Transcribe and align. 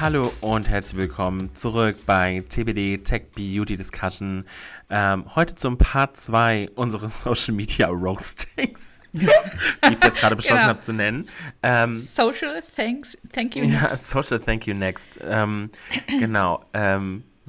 Hallo 0.00 0.32
und 0.40 0.66
herzlich 0.66 0.98
willkommen 0.98 1.54
zurück 1.54 2.06
bei 2.06 2.42
TBD 2.48 3.04
Tech 3.04 3.32
Beauty 3.34 3.76
Discussion. 3.76 4.46
Ähm, 4.88 5.26
heute 5.36 5.56
zum 5.56 5.76
Part 5.76 6.16
2 6.16 6.70
unseres 6.74 7.20
Social 7.22 7.52
Media 7.52 7.86
Roastings, 7.88 9.02
wie 9.12 9.26
ich 9.26 9.98
es 9.98 10.02
jetzt 10.02 10.20
gerade 10.20 10.36
beschlossen 10.36 10.60
genau. 10.60 10.70
habe 10.70 10.80
zu 10.80 10.94
nennen. 10.94 11.28
Ähm, 11.62 12.02
Social 12.02 12.62
Thanks, 12.74 13.14
Thank 13.34 13.56
You 13.56 13.66
Next. 13.66 13.82
Ja, 13.82 13.96
Social 14.22 14.38
Thank 14.40 14.66
You 14.66 14.72
Next. 14.72 15.20
Ähm, 15.22 15.68
genau. 16.18 16.64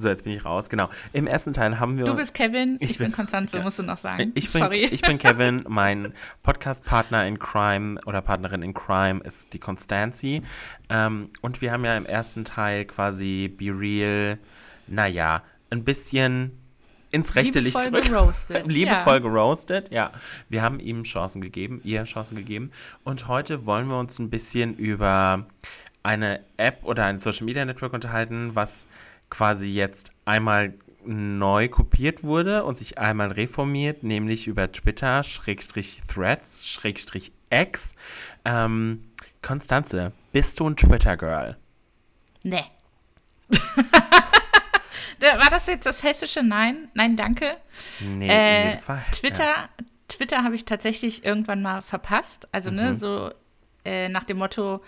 So, 0.02 0.08
jetzt 0.08 0.24
bin 0.24 0.32
ich 0.32 0.44
raus. 0.44 0.68
Genau. 0.68 0.88
Im 1.12 1.28
ersten 1.28 1.52
Teil 1.52 1.78
haben 1.78 1.96
wir. 1.96 2.04
Du 2.04 2.16
bist 2.16 2.34
Kevin, 2.34 2.76
ich, 2.80 2.90
ich 2.90 2.98
bin 2.98 3.12
Konstanze, 3.12 3.58
ja. 3.58 3.62
musst 3.62 3.78
du 3.78 3.84
noch 3.84 3.96
sagen. 3.96 4.32
Ich 4.34 4.50
bin, 4.50 4.60
Sorry. 4.60 4.84
Ich 4.84 5.00
bin 5.00 5.16
Kevin, 5.18 5.64
mein 5.68 6.12
Podcast-Partner 6.42 7.24
in 7.24 7.38
Crime 7.38 8.00
oder 8.04 8.20
Partnerin 8.20 8.62
in 8.62 8.74
Crime 8.74 9.20
ist 9.22 9.52
die 9.52 9.60
Constancy. 9.60 10.42
Ähm, 10.88 11.30
und 11.40 11.60
wir 11.60 11.70
haben 11.70 11.84
ja 11.84 11.96
im 11.96 12.04
ersten 12.04 12.44
Teil 12.44 12.84
quasi 12.84 13.48
Be 13.56 13.66
Real, 13.66 14.38
naja, 14.88 15.44
ein 15.70 15.84
bisschen 15.84 16.58
ins 17.12 17.36
rechte 17.36 17.60
Liebevoll 17.60 17.90
Licht 17.90 18.10
gerostet. 18.10 18.66
Liebevoll 18.66 19.14
ja. 19.14 19.18
gerostet, 19.20 19.92
ja. 19.92 20.10
Wir 20.48 20.62
haben 20.62 20.80
ihm 20.80 21.04
Chancen 21.04 21.40
gegeben, 21.40 21.80
ihr 21.84 22.02
Chancen 22.04 22.36
gegeben. 22.36 22.72
Und 23.04 23.28
heute 23.28 23.66
wollen 23.66 23.86
wir 23.86 24.00
uns 24.00 24.18
ein 24.18 24.30
bisschen 24.30 24.74
über 24.74 25.46
eine 26.02 26.40
App 26.56 26.80
oder 26.82 27.04
ein 27.04 27.20
Social 27.20 27.44
Media 27.44 27.64
Network 27.64 27.92
unterhalten, 27.92 28.50
was 28.54 28.88
quasi 29.32 29.68
jetzt 29.68 30.12
einmal 30.26 30.74
neu 31.04 31.70
kopiert 31.70 32.22
wurde 32.22 32.64
und 32.64 32.76
sich 32.76 32.98
einmal 32.98 33.32
reformiert, 33.32 34.02
nämlich 34.02 34.46
über 34.46 34.70
Twitter, 34.70 35.22
Schrägstrich 35.22 36.02
Threads, 36.06 36.68
Schrägstrich 36.68 37.32
X. 37.50 37.96
Ähm, 38.44 39.00
Konstanze, 39.40 40.12
bist 40.32 40.60
du 40.60 40.68
ein 40.68 40.76
Twitter-Girl? 40.76 41.56
Nee. 42.42 42.64
War 45.20 45.50
das 45.50 45.66
jetzt 45.66 45.86
das 45.86 46.02
hessische 46.02 46.42
Nein? 46.42 46.88
Nein, 46.92 47.16
danke. 47.16 47.56
Nee, 48.00 48.28
äh, 48.28 48.64
nee 48.66 48.72
das 48.72 48.88
war. 48.88 49.02
Twitter, 49.12 49.44
ja. 49.44 49.68
Twitter 50.08 50.44
habe 50.44 50.56
ich 50.56 50.66
tatsächlich 50.66 51.24
irgendwann 51.24 51.62
mal 51.62 51.80
verpasst. 51.80 52.48
Also, 52.52 52.70
ne, 52.70 52.82
mhm. 52.82 52.88
ne, 52.88 52.94
so 52.94 53.30
äh, 53.84 54.08
nach 54.08 54.24
dem 54.24 54.38
Motto, 54.38 54.82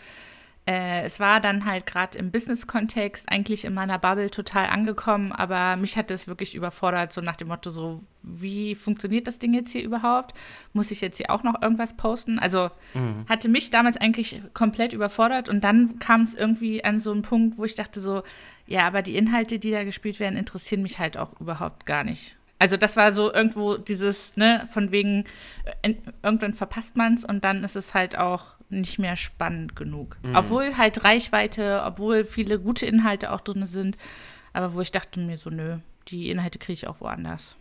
äh, 0.67 1.03
es 1.03 1.20
war 1.20 1.41
dann 1.41 1.67
halt 1.67 1.84
gerade 1.84 2.17
im 2.17 2.31
Business-Kontext 2.31 3.29
eigentlich 3.29 3.67
in 3.67 3.75
meiner 3.75 3.98
Bubble 3.98 4.31
total 4.31 4.67
angekommen, 4.69 5.31
aber 5.31 5.77
mich 5.77 5.98
hat 5.98 6.11
es 6.11 6.27
wirklich 6.27 6.55
überfordert, 6.55 7.12
so 7.12 7.21
nach 7.21 7.37
dem 7.37 7.48
Motto, 7.48 7.69
so, 7.69 8.03
wie 8.23 8.75
funktioniert 8.75 9.27
das 9.27 9.39
Ding 9.39 9.53
jetzt 9.53 9.73
hier 9.73 9.83
überhaupt? 9.83 10.34
Muss 10.73 10.91
ich 10.91 11.03
jetzt 11.03 11.19
hier 11.19 11.29
auch 11.31 11.43
noch 11.43 11.61
irgendwas 11.61 11.97
posten? 11.97 12.39
Also 12.39 12.71
mhm. 12.95 13.27
hatte 13.29 13.51
mich 13.51 13.71
damals 13.71 13.98
eigentlich 13.98 14.41
komplett 14.55 14.95
überfordert 14.95 15.51
und 15.51 15.62
dann 15.62 15.98
kam 15.98 16.23
es 16.23 16.33
irgendwie 16.33 16.83
an 16.83 16.99
so 16.99 17.12
einen 17.12 17.23
Punkt, 17.23 17.59
wo 17.59 17.65
ich 17.65 17.75
dachte 17.75 18.01
so, 18.01 18.23
ja, 18.67 18.87
aber 18.87 19.03
die 19.03 19.17
Inhalte, 19.17 19.59
die 19.59 19.71
da 19.71 19.84
gespielt 19.84 20.19
werden, 20.19 20.39
interessieren 20.39 20.81
mich 20.81 20.99
halt 20.99 21.19
auch 21.19 21.39
überhaupt 21.41 21.84
gar 21.84 22.05
nicht. 22.05 22.37
Also 22.65 22.79
das 22.79 22.97
war 22.97 23.12
so 23.12 23.31
irgendwo 23.31 23.77
dieses, 23.77 24.39
ne, 24.39 24.67
von 24.73 24.91
wegen, 24.91 25.25
äh, 25.83 25.93
irgendwann 26.23 26.55
verpasst 26.55 26.97
man 26.97 27.12
es 27.12 27.23
und 27.23 27.45
dann 27.45 27.62
ist 27.62 27.77
es 27.77 27.93
halt 27.93 28.17
auch 28.17 28.56
nicht 28.71 28.98
mehr 28.98 29.17
spannend 29.17 29.77
genug. 29.77 30.17
Mhm. 30.23 30.34
Obwohl 30.34 30.79
halt 30.79 31.05
Reichweite, 31.05 31.83
obwohl 31.84 32.25
viele 32.25 32.59
gute 32.59 32.87
Inhalte 32.87 33.33
auch 33.33 33.43
drin 33.43 33.67
sind, 33.67 33.98
aber 34.55 34.73
wo 34.73 34.81
ich 34.81 34.91
dachte 34.91 35.21
mir 35.21 35.37
so, 35.37 35.51
nö, 35.51 35.77
die 36.09 36.31
Inhalte 36.31 36.59
kriege 36.59 36.73
ich 36.73 36.89
auch 36.89 37.03
woanders. 37.03 37.55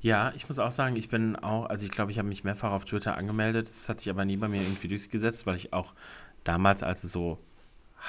Ja, 0.00 0.32
ich 0.34 0.48
muss 0.48 0.58
auch 0.58 0.72
sagen, 0.72 0.96
ich 0.96 1.08
bin 1.08 1.36
auch, 1.36 1.66
also 1.66 1.86
ich 1.86 1.92
glaube, 1.92 2.10
ich 2.10 2.18
habe 2.18 2.26
mich 2.26 2.42
mehrfach 2.42 2.72
auf 2.72 2.84
Twitter 2.84 3.16
angemeldet. 3.16 3.68
Das 3.68 3.88
hat 3.88 4.00
sich 4.00 4.10
aber 4.10 4.24
nie 4.24 4.36
bei 4.36 4.48
mir 4.48 4.62
irgendwie 4.62 4.88
durchgesetzt, 4.88 5.46
weil 5.46 5.54
ich 5.54 5.72
auch 5.72 5.94
damals, 6.42 6.82
als 6.82 7.04
es 7.04 7.12
so 7.12 7.38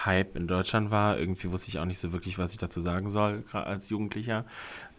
Hype 0.06 0.36
in 0.36 0.48
Deutschland 0.48 0.92
war, 0.92 1.18
irgendwie 1.18 1.52
wusste 1.52 1.70
ich 1.70 1.80
auch 1.80 1.86
nicht 1.86 2.00
so 2.00 2.14
wirklich, 2.14 2.38
was 2.38 2.52
ich 2.52 2.58
dazu 2.58 2.80
sagen 2.80 3.10
soll, 3.10 3.42
gerade 3.42 3.68
als 3.68 3.90
Jugendlicher. 3.90 4.46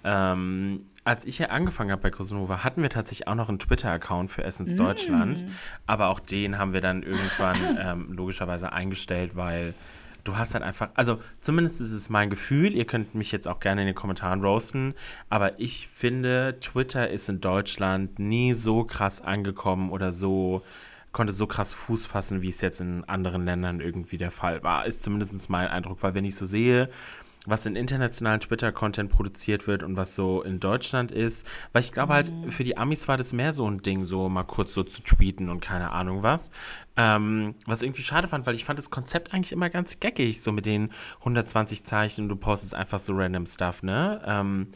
Ähm, 0.04 0.84
als 1.04 1.24
ich 1.24 1.36
hier 1.36 1.50
angefangen 1.50 1.90
habe 1.90 2.02
bei 2.02 2.10
Cosnova, 2.10 2.62
hatten 2.64 2.82
wir 2.82 2.90
tatsächlich 2.90 3.28
auch 3.28 3.34
noch 3.34 3.48
einen 3.48 3.58
Twitter-Account 3.58 4.30
für 4.30 4.44
Essence 4.44 4.74
mm. 4.74 4.76
Deutschland. 4.76 5.46
Aber 5.86 6.08
auch 6.08 6.20
den 6.20 6.58
haben 6.58 6.72
wir 6.72 6.80
dann 6.80 7.02
irgendwann 7.02 7.56
ähm, 7.80 8.12
logischerweise 8.12 8.72
eingestellt, 8.72 9.36
weil 9.36 9.74
du 10.24 10.36
hast 10.36 10.54
halt 10.54 10.62
einfach, 10.64 10.90
also 10.94 11.20
zumindest 11.40 11.80
ist 11.80 11.92
es 11.92 12.08
mein 12.08 12.30
Gefühl, 12.30 12.72
ihr 12.74 12.84
könnt 12.84 13.14
mich 13.14 13.32
jetzt 13.32 13.48
auch 13.48 13.60
gerne 13.60 13.82
in 13.82 13.86
den 13.88 13.96
Kommentaren 13.96 14.44
roasten, 14.44 14.94
aber 15.28 15.58
ich 15.58 15.88
finde, 15.88 16.58
Twitter 16.60 17.10
ist 17.10 17.28
in 17.28 17.40
Deutschland 17.40 18.18
nie 18.18 18.54
so 18.54 18.84
krass 18.84 19.20
angekommen 19.20 19.90
oder 19.90 20.12
so, 20.12 20.62
konnte 21.12 21.32
so 21.32 21.46
krass 21.46 21.74
Fuß 21.74 22.06
fassen, 22.06 22.42
wie 22.42 22.48
es 22.48 22.60
jetzt 22.60 22.80
in 22.80 23.04
anderen 23.04 23.44
Ländern 23.44 23.80
irgendwie 23.80 24.18
der 24.18 24.30
Fall 24.30 24.62
war. 24.62 24.86
Ist 24.86 25.02
zumindest 25.02 25.50
mein 25.50 25.68
Eindruck, 25.68 26.02
weil 26.02 26.14
wenn 26.14 26.24
ich 26.24 26.36
so 26.36 26.46
sehe, 26.46 26.88
was 27.46 27.66
in 27.66 27.74
internationalen 27.74 28.40
Twitter-Content 28.40 29.10
produziert 29.10 29.66
wird 29.66 29.82
und 29.82 29.96
was 29.96 30.14
so 30.14 30.42
in 30.42 30.60
Deutschland 30.60 31.10
ist. 31.10 31.46
Weil 31.72 31.82
ich 31.82 31.92
glaube 31.92 32.12
halt, 32.12 32.32
mhm. 32.32 32.52
für 32.52 32.64
die 32.64 32.76
Amis 32.76 33.08
war 33.08 33.16
das 33.16 33.32
mehr 33.32 33.52
so 33.52 33.68
ein 33.68 33.82
Ding, 33.82 34.04
so 34.04 34.28
mal 34.28 34.44
kurz 34.44 34.74
so 34.74 34.84
zu 34.84 35.02
tweeten 35.02 35.48
und 35.48 35.60
keine 35.60 35.92
Ahnung 35.92 36.22
was. 36.22 36.50
Ähm, 36.96 37.54
was 37.66 37.82
irgendwie 37.82 38.02
schade 38.02 38.28
fand, 38.28 38.46
weil 38.46 38.54
ich 38.54 38.64
fand 38.64 38.78
das 38.78 38.90
Konzept 38.90 39.34
eigentlich 39.34 39.52
immer 39.52 39.70
ganz 39.70 39.98
geckig, 39.98 40.40
so 40.40 40.52
mit 40.52 40.66
den 40.66 40.90
120 41.20 41.84
Zeichen 41.84 42.22
und 42.22 42.28
du 42.28 42.36
postest 42.36 42.74
einfach 42.74 42.98
so 42.98 43.12
random 43.14 43.46
Stuff, 43.46 43.82
ne? 43.82 44.22
Ähm, 44.24 44.68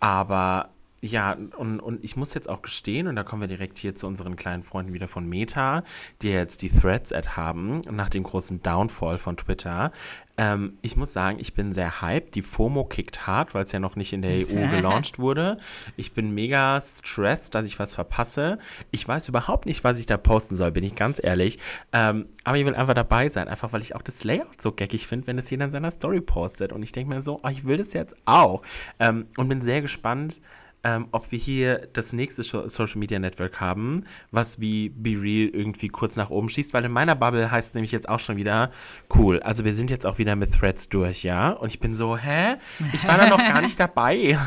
aber 0.00 0.70
ja, 1.02 1.36
und, 1.56 1.80
und 1.80 2.02
ich 2.02 2.16
muss 2.16 2.32
jetzt 2.34 2.48
auch 2.48 2.62
gestehen, 2.62 3.06
und 3.06 3.16
da 3.16 3.22
kommen 3.22 3.42
wir 3.42 3.48
direkt 3.48 3.78
hier 3.78 3.94
zu 3.94 4.06
unseren 4.06 4.34
kleinen 4.34 4.62
Freunden 4.62 4.94
wieder 4.94 5.08
von 5.08 5.28
Meta, 5.28 5.84
die 6.22 6.30
jetzt 6.30 6.62
die 6.62 6.70
Threads-Ad 6.70 7.30
haben, 7.30 7.82
nach 7.90 8.08
dem 8.08 8.22
großen 8.22 8.62
Downfall 8.62 9.18
von 9.18 9.36
Twitter. 9.36 9.92
Ähm, 10.38 10.78
ich 10.80 10.96
muss 10.96 11.12
sagen, 11.12 11.38
ich 11.38 11.54
bin 11.54 11.74
sehr 11.74 12.00
hyped. 12.00 12.34
Die 12.34 12.42
FOMO 12.42 12.84
kickt 12.84 13.26
hart, 13.26 13.54
weil 13.54 13.64
es 13.64 13.72
ja 13.72 13.78
noch 13.78 13.96
nicht 13.96 14.12
in 14.14 14.22
der 14.22 14.30
EU 14.48 14.68
gelauncht 14.68 15.18
wurde. 15.18 15.58
Ich 15.96 16.12
bin 16.12 16.34
mega 16.34 16.80
stressed, 16.80 17.54
dass 17.54 17.66
ich 17.66 17.78
was 17.78 17.94
verpasse. 17.94 18.58
Ich 18.90 19.06
weiß 19.06 19.28
überhaupt 19.28 19.66
nicht, 19.66 19.84
was 19.84 19.98
ich 19.98 20.06
da 20.06 20.16
posten 20.16 20.56
soll, 20.56 20.72
bin 20.72 20.84
ich 20.84 20.94
ganz 20.94 21.20
ehrlich. 21.22 21.58
Ähm, 21.92 22.26
aber 22.44 22.56
ich 22.56 22.64
will 22.64 22.74
einfach 22.74 22.94
dabei 22.94 23.28
sein, 23.28 23.48
einfach 23.48 23.72
weil 23.72 23.82
ich 23.82 23.94
auch 23.94 24.02
das 24.02 24.24
Layout 24.24 24.60
so 24.60 24.72
geckig 24.72 25.06
finde, 25.06 25.26
wenn 25.26 25.38
es 25.38 25.50
jeder 25.50 25.66
in 25.66 25.72
seiner 25.72 25.90
Story 25.90 26.22
postet. 26.22 26.72
Und 26.72 26.82
ich 26.82 26.92
denke 26.92 27.14
mir 27.14 27.20
so, 27.20 27.40
oh, 27.42 27.48
ich 27.48 27.64
will 27.64 27.76
das 27.76 27.92
jetzt 27.92 28.16
auch. 28.24 28.62
Ähm, 28.98 29.26
und 29.36 29.48
bin 29.48 29.60
sehr 29.60 29.82
gespannt, 29.82 30.40
ähm, 30.86 31.08
ob 31.10 31.32
wir 31.32 31.38
hier 31.38 31.88
das 31.94 32.12
nächste 32.12 32.44
Social 32.44 32.98
Media 32.98 33.18
Network 33.18 33.58
haben, 33.58 34.04
was 34.30 34.60
wie 34.60 34.90
Be 34.90 35.20
Real 35.20 35.48
irgendwie 35.48 35.88
kurz 35.88 36.14
nach 36.14 36.30
oben 36.30 36.48
schießt, 36.48 36.72
weil 36.74 36.84
in 36.84 36.92
meiner 36.92 37.16
Bubble 37.16 37.50
heißt 37.50 37.70
es 37.70 37.74
nämlich 37.74 37.90
jetzt 37.90 38.08
auch 38.08 38.20
schon 38.20 38.36
wieder 38.36 38.70
cool. 39.16 39.40
Also 39.40 39.64
wir 39.64 39.74
sind 39.74 39.90
jetzt 39.90 40.06
auch 40.06 40.18
wieder 40.18 40.36
mit 40.36 40.54
Threads 40.54 40.88
durch, 40.88 41.24
ja? 41.24 41.50
Und 41.50 41.70
ich 41.70 41.80
bin 41.80 41.92
so, 41.92 42.16
hä? 42.16 42.54
Ich 42.92 43.06
war 43.08 43.18
da 43.18 43.26
noch 43.26 43.38
gar 43.38 43.62
nicht 43.62 43.80
dabei. 43.80 44.38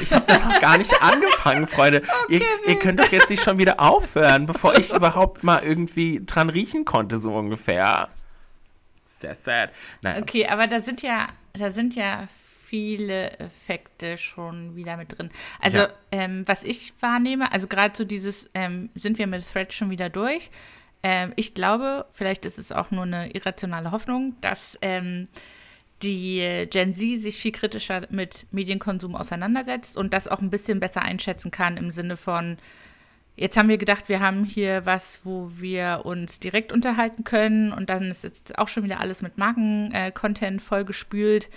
Ich 0.00 0.12
habe 0.14 0.24
da 0.26 0.38
noch 0.38 0.60
gar 0.62 0.78
nicht 0.78 0.94
angefangen, 1.02 1.66
Freunde. 1.66 2.02
Okay, 2.24 2.40
ihr, 2.66 2.70
ihr, 2.72 2.78
könnt 2.78 3.00
doch 3.00 3.10
jetzt 3.10 3.30
nicht 3.30 3.42
schon 3.42 3.58
wieder 3.58 3.80
aufhören, 3.80 4.46
bevor 4.46 4.76
ich 4.76 4.92
überhaupt 4.92 5.42
mal 5.42 5.62
irgendwie 5.62 6.22
dran 6.24 6.48
riechen 6.48 6.84
konnte, 6.84 7.18
so 7.18 7.34
ungefähr. 7.34 8.08
Sehr 9.04 9.34
sad. 9.34 9.70
Naja. 10.02 10.22
Okay, 10.22 10.46
aber 10.46 10.66
da 10.68 10.82
sind 10.82 11.02
ja, 11.02 11.26
da 11.54 11.70
sind 11.70 11.96
ja 11.96 12.28
viele 12.72 13.38
Effekte 13.38 14.16
schon 14.16 14.76
wieder 14.76 14.96
mit 14.96 15.18
drin. 15.18 15.28
Also, 15.60 15.80
ja. 15.80 15.88
ähm, 16.10 16.48
was 16.48 16.64
ich 16.64 16.94
wahrnehme, 17.00 17.52
also 17.52 17.68
gerade 17.68 17.94
so 17.94 18.06
dieses, 18.06 18.48
ähm, 18.54 18.88
sind 18.94 19.18
wir 19.18 19.26
mit 19.26 19.46
Thread 19.46 19.74
schon 19.74 19.90
wieder 19.90 20.08
durch? 20.08 20.50
Ähm, 21.02 21.34
ich 21.36 21.52
glaube, 21.52 22.06
vielleicht 22.10 22.46
ist 22.46 22.56
es 22.56 22.72
auch 22.72 22.90
nur 22.90 23.02
eine 23.02 23.30
irrationale 23.32 23.90
Hoffnung, 23.90 24.36
dass 24.40 24.78
ähm, 24.80 25.24
die 26.02 26.66
Gen 26.70 26.94
Z 26.94 27.20
sich 27.20 27.36
viel 27.36 27.52
kritischer 27.52 28.06
mit 28.08 28.46
Medienkonsum 28.52 29.16
auseinandersetzt 29.16 29.98
und 29.98 30.14
das 30.14 30.26
auch 30.26 30.40
ein 30.40 30.48
bisschen 30.48 30.80
besser 30.80 31.02
einschätzen 31.02 31.50
kann 31.50 31.76
im 31.76 31.90
Sinne 31.90 32.16
von, 32.16 32.56
Jetzt 33.34 33.56
haben 33.56 33.70
wir 33.70 33.78
gedacht, 33.78 34.10
wir 34.10 34.20
haben 34.20 34.44
hier 34.44 34.84
was, 34.84 35.22
wo 35.24 35.48
wir 35.54 36.02
uns 36.04 36.38
direkt 36.38 36.70
unterhalten 36.70 37.24
können 37.24 37.72
und 37.72 37.88
dann 37.88 38.10
ist 38.10 38.24
jetzt 38.24 38.58
auch 38.58 38.68
schon 38.68 38.84
wieder 38.84 39.00
alles 39.00 39.22
mit 39.22 39.38
Marken-Content 39.38 40.60
äh, 40.60 40.62
vollgespült. 40.62 41.48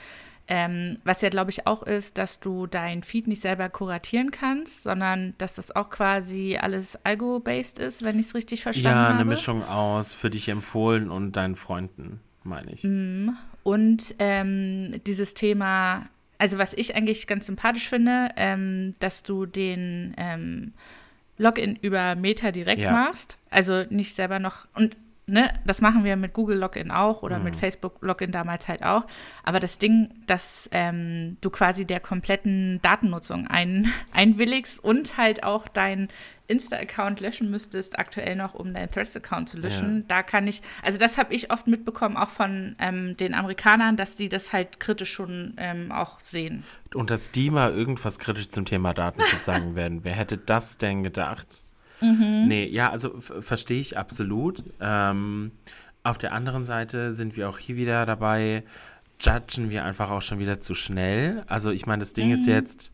Ähm, 0.47 0.99
was 1.03 1.21
ja, 1.21 1.29
glaube 1.29 1.49
ich, 1.49 1.65
auch 1.65 1.81
ist, 1.81 2.19
dass 2.19 2.39
du 2.39 2.67
dein 2.67 3.01
Feed 3.01 3.27
nicht 3.27 3.41
selber 3.41 3.67
kuratieren 3.69 4.29
kannst, 4.29 4.83
sondern 4.83 5.33
dass 5.39 5.55
das 5.55 5.75
auch 5.75 5.89
quasi 5.89 6.57
alles 6.61 7.03
algo-based 7.03 7.79
ist, 7.79 8.03
wenn 8.03 8.19
ich 8.19 8.27
es 8.27 8.35
richtig 8.35 8.61
verstanden 8.61 8.99
habe. 8.99 9.13
Ja, 9.13 9.19
eine 9.19 9.25
Mischung 9.25 9.67
aus 9.67 10.13
für 10.13 10.29
dich 10.29 10.49
empfohlen 10.49 11.09
und 11.09 11.31
deinen 11.31 11.55
Freunden, 11.55 12.19
meine 12.43 12.73
ich. 12.73 12.83
Mm, 12.83 13.29
und 13.63 14.13
ähm, 14.19 15.01
dieses 15.07 15.33
Thema, 15.33 16.05
also 16.37 16.59
was 16.59 16.75
ich 16.75 16.95
eigentlich 16.95 17.25
ganz 17.25 17.47
sympathisch 17.47 17.89
finde, 17.89 18.29
ähm, 18.35 18.93
dass 18.99 19.23
du 19.23 19.47
den 19.47 20.13
ähm, 20.17 20.73
Login 21.39 21.75
über 21.81 22.13
Meta 22.13 22.51
direkt 22.51 22.81
ja. 22.81 22.91
machst, 22.91 23.39
also 23.49 23.83
nicht 23.89 24.15
selber 24.15 24.37
noch 24.37 24.67
und 24.75 24.95
ne, 25.27 25.53
das 25.65 25.81
machen 25.81 26.03
wir 26.03 26.15
mit 26.15 26.33
Google 26.33 26.57
Login 26.57 26.91
auch 26.91 27.23
oder 27.23 27.39
Mhm. 27.39 27.45
mit 27.45 27.55
Facebook 27.55 27.97
Login 28.01 28.31
damals 28.31 28.67
halt 28.67 28.83
auch. 28.83 29.05
Aber 29.43 29.59
das 29.59 29.77
Ding, 29.77 30.09
dass 30.27 30.69
ähm, 30.71 31.37
du 31.41 31.49
quasi 31.49 31.85
der 31.85 31.99
kompletten 31.99 32.79
Datennutzung 32.81 33.47
ein, 33.47 33.91
einwilligst 34.13 34.83
und 34.83 35.17
halt 35.17 35.43
auch 35.43 35.67
dein 35.67 36.07
Insta-Account 36.47 37.21
löschen 37.21 37.49
müsstest, 37.49 37.97
aktuell 37.97 38.35
noch, 38.35 38.53
um 38.53 38.71
deinen 38.71 38.91
Threads-Account 38.91 39.49
zu 39.49 39.57
löschen. 39.57 39.97
Ja. 40.01 40.03
Da 40.09 40.21
kann 40.23 40.45
ich, 40.45 40.61
also 40.83 40.99
das 40.99 41.17
habe 41.17 41.33
ich 41.33 41.51
oft 41.51 41.65
mitbekommen, 41.65 42.17
auch 42.17 42.29
von 42.29 42.75
ähm, 42.77 43.17
den 43.17 43.33
Amerikanern, 43.33 43.97
dass 43.97 44.15
die 44.15 44.29
das 44.29 44.53
halt 44.53 44.79
kritisch 44.79 45.11
schon 45.11 45.55
ähm, 45.57 45.91
auch 45.91 46.19
sehen. 46.19 46.63
Und 46.93 47.09
dass 47.09 47.31
die 47.31 47.49
mal 47.49 47.73
irgendwas 47.73 48.19
kritisch 48.19 48.49
zum 48.49 48.65
Thema 48.65 48.93
Datenschutz 48.93 49.43
sagen 49.45 49.73
werden. 49.75 50.03
Wer 50.03 50.13
hätte 50.13 50.37
das 50.37 50.77
denn 50.77 51.01
gedacht? 51.01 51.63
Mhm. 52.01 52.45
Nee, 52.47 52.67
ja, 52.67 52.91
also 52.91 53.19
verstehe 53.19 53.79
ich 53.79 53.97
absolut. 53.97 54.63
Ähm, 54.79 55.51
auf 56.03 56.17
der 56.17 56.33
anderen 56.33 56.63
Seite 56.65 57.11
sind 57.11 57.35
wir 57.37 57.49
auch 57.49 57.57
hier 57.57 57.75
wieder 57.77 58.05
dabei, 58.05 58.63
judgen 59.19 59.69
wir 59.69 59.85
einfach 59.85 60.11
auch 60.11 60.21
schon 60.21 60.39
wieder 60.39 60.59
zu 60.59 60.75
schnell. 60.75 61.43
Also 61.47 61.71
ich 61.71 61.85
meine, 61.85 62.01
das 62.01 62.13
Ding 62.13 62.27
Mhm. 62.27 62.33
ist 62.33 62.47
jetzt 62.47 62.91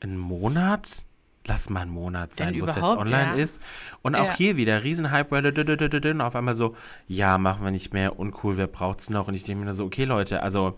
ein 0.00 0.16
Monat. 0.16 1.04
Lass 1.48 1.70
mal 1.70 1.82
einen 1.82 1.92
Monat 1.92 2.34
sein, 2.34 2.58
wo 2.58 2.64
es 2.64 2.74
jetzt 2.74 2.82
online 2.82 3.36
ja. 3.36 3.42
ist. 3.42 3.60
Und 4.02 4.16
auch 4.16 4.24
Ja. 4.26 4.34
hier 4.36 4.56
wieder 4.56 4.82
Riesenhype, 4.82 5.32
und 5.36 6.20
auf 6.20 6.34
einmal 6.34 6.56
so, 6.56 6.74
ja, 7.06 7.38
machen 7.38 7.64
wir 7.64 7.70
nicht 7.70 7.92
mehr, 7.92 8.18
uncool, 8.18 8.56
wer 8.56 8.66
braucht's 8.66 9.10
noch? 9.10 9.28
Und 9.28 9.34
ich 9.34 9.44
denke 9.44 9.64
mir 9.64 9.72
so, 9.72 9.84
okay, 9.84 10.04
Leute, 10.04 10.42
also 10.42 10.76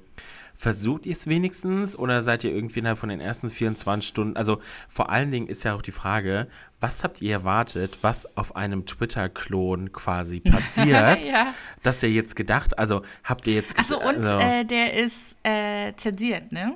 versucht 0.59 1.07
ihr 1.07 1.13
es 1.13 1.29
wenigstens 1.29 1.97
oder 1.97 2.21
seid 2.21 2.43
ihr 2.43 2.53
irgendwie 2.53 2.81
innerhalb 2.81 2.99
von 2.99 3.09
den 3.09 3.21
ersten 3.21 3.49
24 3.49 4.07
Stunden? 4.07 4.37
Also 4.37 4.61
vor 4.89 5.09
allen 5.09 5.31
Dingen 5.31 5.47
ist 5.47 5.63
ja 5.63 5.75
auch 5.75 5.83
die 5.83 5.93
Frage, 5.93 6.49
was 6.81 7.05
habt 7.05 7.23
ihr 7.23 7.33
erwartet, 7.33 7.99
was 8.03 8.37
auf 8.37 8.57
einem 8.57 8.85
Twitter-Klon 8.85 9.93
quasi 9.93 10.41
passiert? 10.51 11.27
Ja. 11.29 11.55
Dass 11.85 12.03
ihr 12.03 12.11
jetzt 12.11 12.35
gedacht, 12.35 12.77
also 12.77 13.03
habt 13.23 13.47
ihr 13.47 13.55
jetzt 13.55 13.79
Achso, 13.79 13.99
und 13.99 14.17
also, 14.17 14.37
äh, 14.37 14.65
der 14.65 14.95
ist 14.95 15.37
äh, 15.45 15.95
zensiert, 15.97 16.51
ne? 16.51 16.75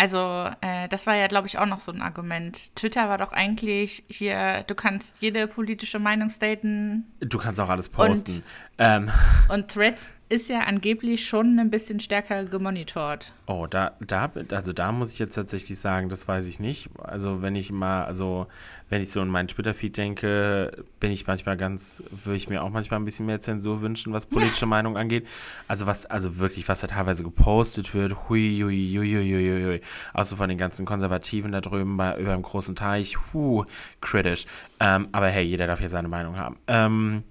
Also, 0.00 0.48
äh, 0.60 0.88
das 0.88 1.08
war 1.08 1.16
ja, 1.16 1.26
glaube 1.26 1.48
ich, 1.48 1.58
auch 1.58 1.66
noch 1.66 1.80
so 1.80 1.90
ein 1.90 2.02
Argument. 2.02 2.72
Twitter 2.76 3.08
war 3.08 3.18
doch 3.18 3.32
eigentlich 3.32 4.04
hier, 4.06 4.62
du 4.68 4.76
kannst 4.76 5.12
jede 5.18 5.48
politische 5.48 5.98
Meinung 5.98 6.30
staten 6.30 7.04
du 7.18 7.38
kannst 7.38 7.58
auch 7.58 7.68
alles 7.68 7.88
posten. 7.88 8.44
Und- 8.78 8.84
ähm, 8.84 9.10
und 9.48 9.68
Threads 9.68 10.12
ist 10.28 10.48
ja 10.50 10.60
angeblich 10.60 11.26
schon 11.26 11.58
ein 11.58 11.70
bisschen 11.70 12.00
stärker 12.00 12.44
gemonitort. 12.44 13.32
Oh, 13.46 13.66
da, 13.66 13.92
da, 14.06 14.30
also 14.50 14.74
da 14.74 14.92
muss 14.92 15.14
ich 15.14 15.18
jetzt 15.18 15.34
tatsächlich 15.34 15.78
sagen, 15.78 16.10
das 16.10 16.28
weiß 16.28 16.46
ich 16.46 16.60
nicht. 16.60 16.90
Also 17.02 17.40
wenn 17.40 17.56
ich 17.56 17.72
mal, 17.72 18.04
also 18.04 18.46
wenn 18.90 19.00
ich 19.00 19.10
so 19.10 19.22
in 19.22 19.28
meinen 19.28 19.48
Twitter-Feed 19.48 19.96
denke, 19.96 20.84
bin 21.00 21.10
ich 21.10 21.26
manchmal 21.26 21.56
ganz, 21.56 22.02
würde 22.10 22.36
ich 22.36 22.48
mir 22.50 22.62
auch 22.62 22.68
manchmal 22.68 23.00
ein 23.00 23.06
bisschen 23.06 23.24
mehr 23.26 23.40
Zensur 23.40 23.80
wünschen, 23.80 24.12
was 24.12 24.26
politische 24.26 24.66
Meinung 24.66 24.98
angeht. 24.98 25.26
Also 25.66 25.86
was, 25.86 26.04
also 26.06 26.36
wirklich, 26.36 26.68
was 26.68 26.80
da 26.80 26.86
teilweise 26.88 27.24
gepostet 27.24 27.94
wird, 27.94 28.28
hui, 28.28 28.60
hui, 28.62 28.94
hui, 28.98 29.14
hui, 29.14 29.32
hui, 29.32 29.64
hui. 29.64 29.80
Auch 30.12 30.24
so 30.24 30.36
von 30.36 30.48
den 30.50 30.58
ganzen 30.58 30.84
Konservativen 30.84 31.52
da 31.52 31.62
drüben 31.62 31.96
bei, 31.96 32.18
über 32.18 32.32
dem 32.34 32.42
großen 32.42 32.76
Teich, 32.76 33.16
hu, 33.32 33.64
kritisch. 34.02 34.44
Ähm, 34.78 35.08
aber 35.12 35.28
hey, 35.30 35.44
jeder 35.44 35.66
darf 35.66 35.80
hier 35.80 35.88
seine 35.88 36.08
Meinung 36.08 36.36
haben. 36.36 36.58
Ähm, 36.68 37.24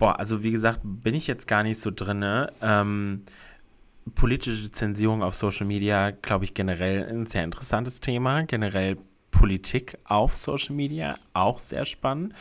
boah, 0.00 0.18
also 0.18 0.42
wie 0.42 0.50
gesagt, 0.50 0.80
bin 0.82 1.14
ich 1.14 1.28
jetzt 1.28 1.46
gar 1.46 1.62
nicht 1.62 1.80
so 1.80 1.92
drinne. 1.94 2.52
Ähm, 2.60 3.22
politische 4.16 4.72
Zensierung 4.72 5.22
auf 5.22 5.36
Social 5.36 5.66
Media, 5.66 6.10
glaube 6.10 6.44
ich, 6.44 6.54
generell 6.54 7.06
ein 7.08 7.26
sehr 7.26 7.44
interessantes 7.44 8.00
Thema. 8.00 8.42
Generell 8.42 8.96
Politik 9.30 9.96
auf 10.04 10.36
Social 10.36 10.74
Media, 10.74 11.14
auch 11.34 11.58
sehr 11.58 11.84
spannend, 11.84 12.34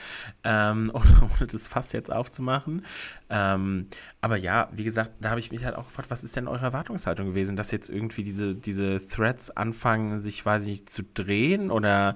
ähm, 0.44 0.91
ohne 0.94 1.47
das 1.47 1.67
fast 1.67 1.94
jetzt 1.94 2.11
aufzumachen. 2.11 2.85
Ähm, 3.29 3.88
aber 4.21 4.38
ja, 4.38 4.69
wie 4.71 4.83
gesagt, 4.83 5.11
da 5.19 5.29
habe 5.29 5.39
ich 5.39 5.51
mich 5.51 5.63
halt 5.63 5.75
auch 5.75 5.85
gefragt, 5.85 6.09
was 6.09 6.23
ist 6.23 6.35
denn 6.35 6.47
eure 6.47 6.65
Erwartungshaltung 6.65 7.27
gewesen, 7.27 7.56
dass 7.56 7.71
jetzt 7.71 7.89
irgendwie 7.89 8.23
diese, 8.23 8.56
diese 8.56 9.06
Threads 9.06 9.51
anfangen, 9.51 10.19
sich, 10.19 10.45
weiß 10.45 10.63
ich 10.63 10.69
nicht, 10.69 10.89
zu 10.89 11.03
drehen 11.03 11.69
oder 11.69 12.15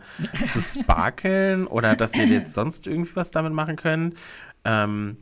zu 0.49 0.59
sparkeln 0.81 1.67
oder 1.67 1.95
dass 1.95 2.15
ihr 2.15 2.25
jetzt 2.25 2.53
sonst 2.53 2.87
irgendwie 2.87 3.15
was 3.15 3.31
damit 3.31 3.53
machen 3.53 3.75
könnt? 3.75 4.15
Ähm, 4.65 5.17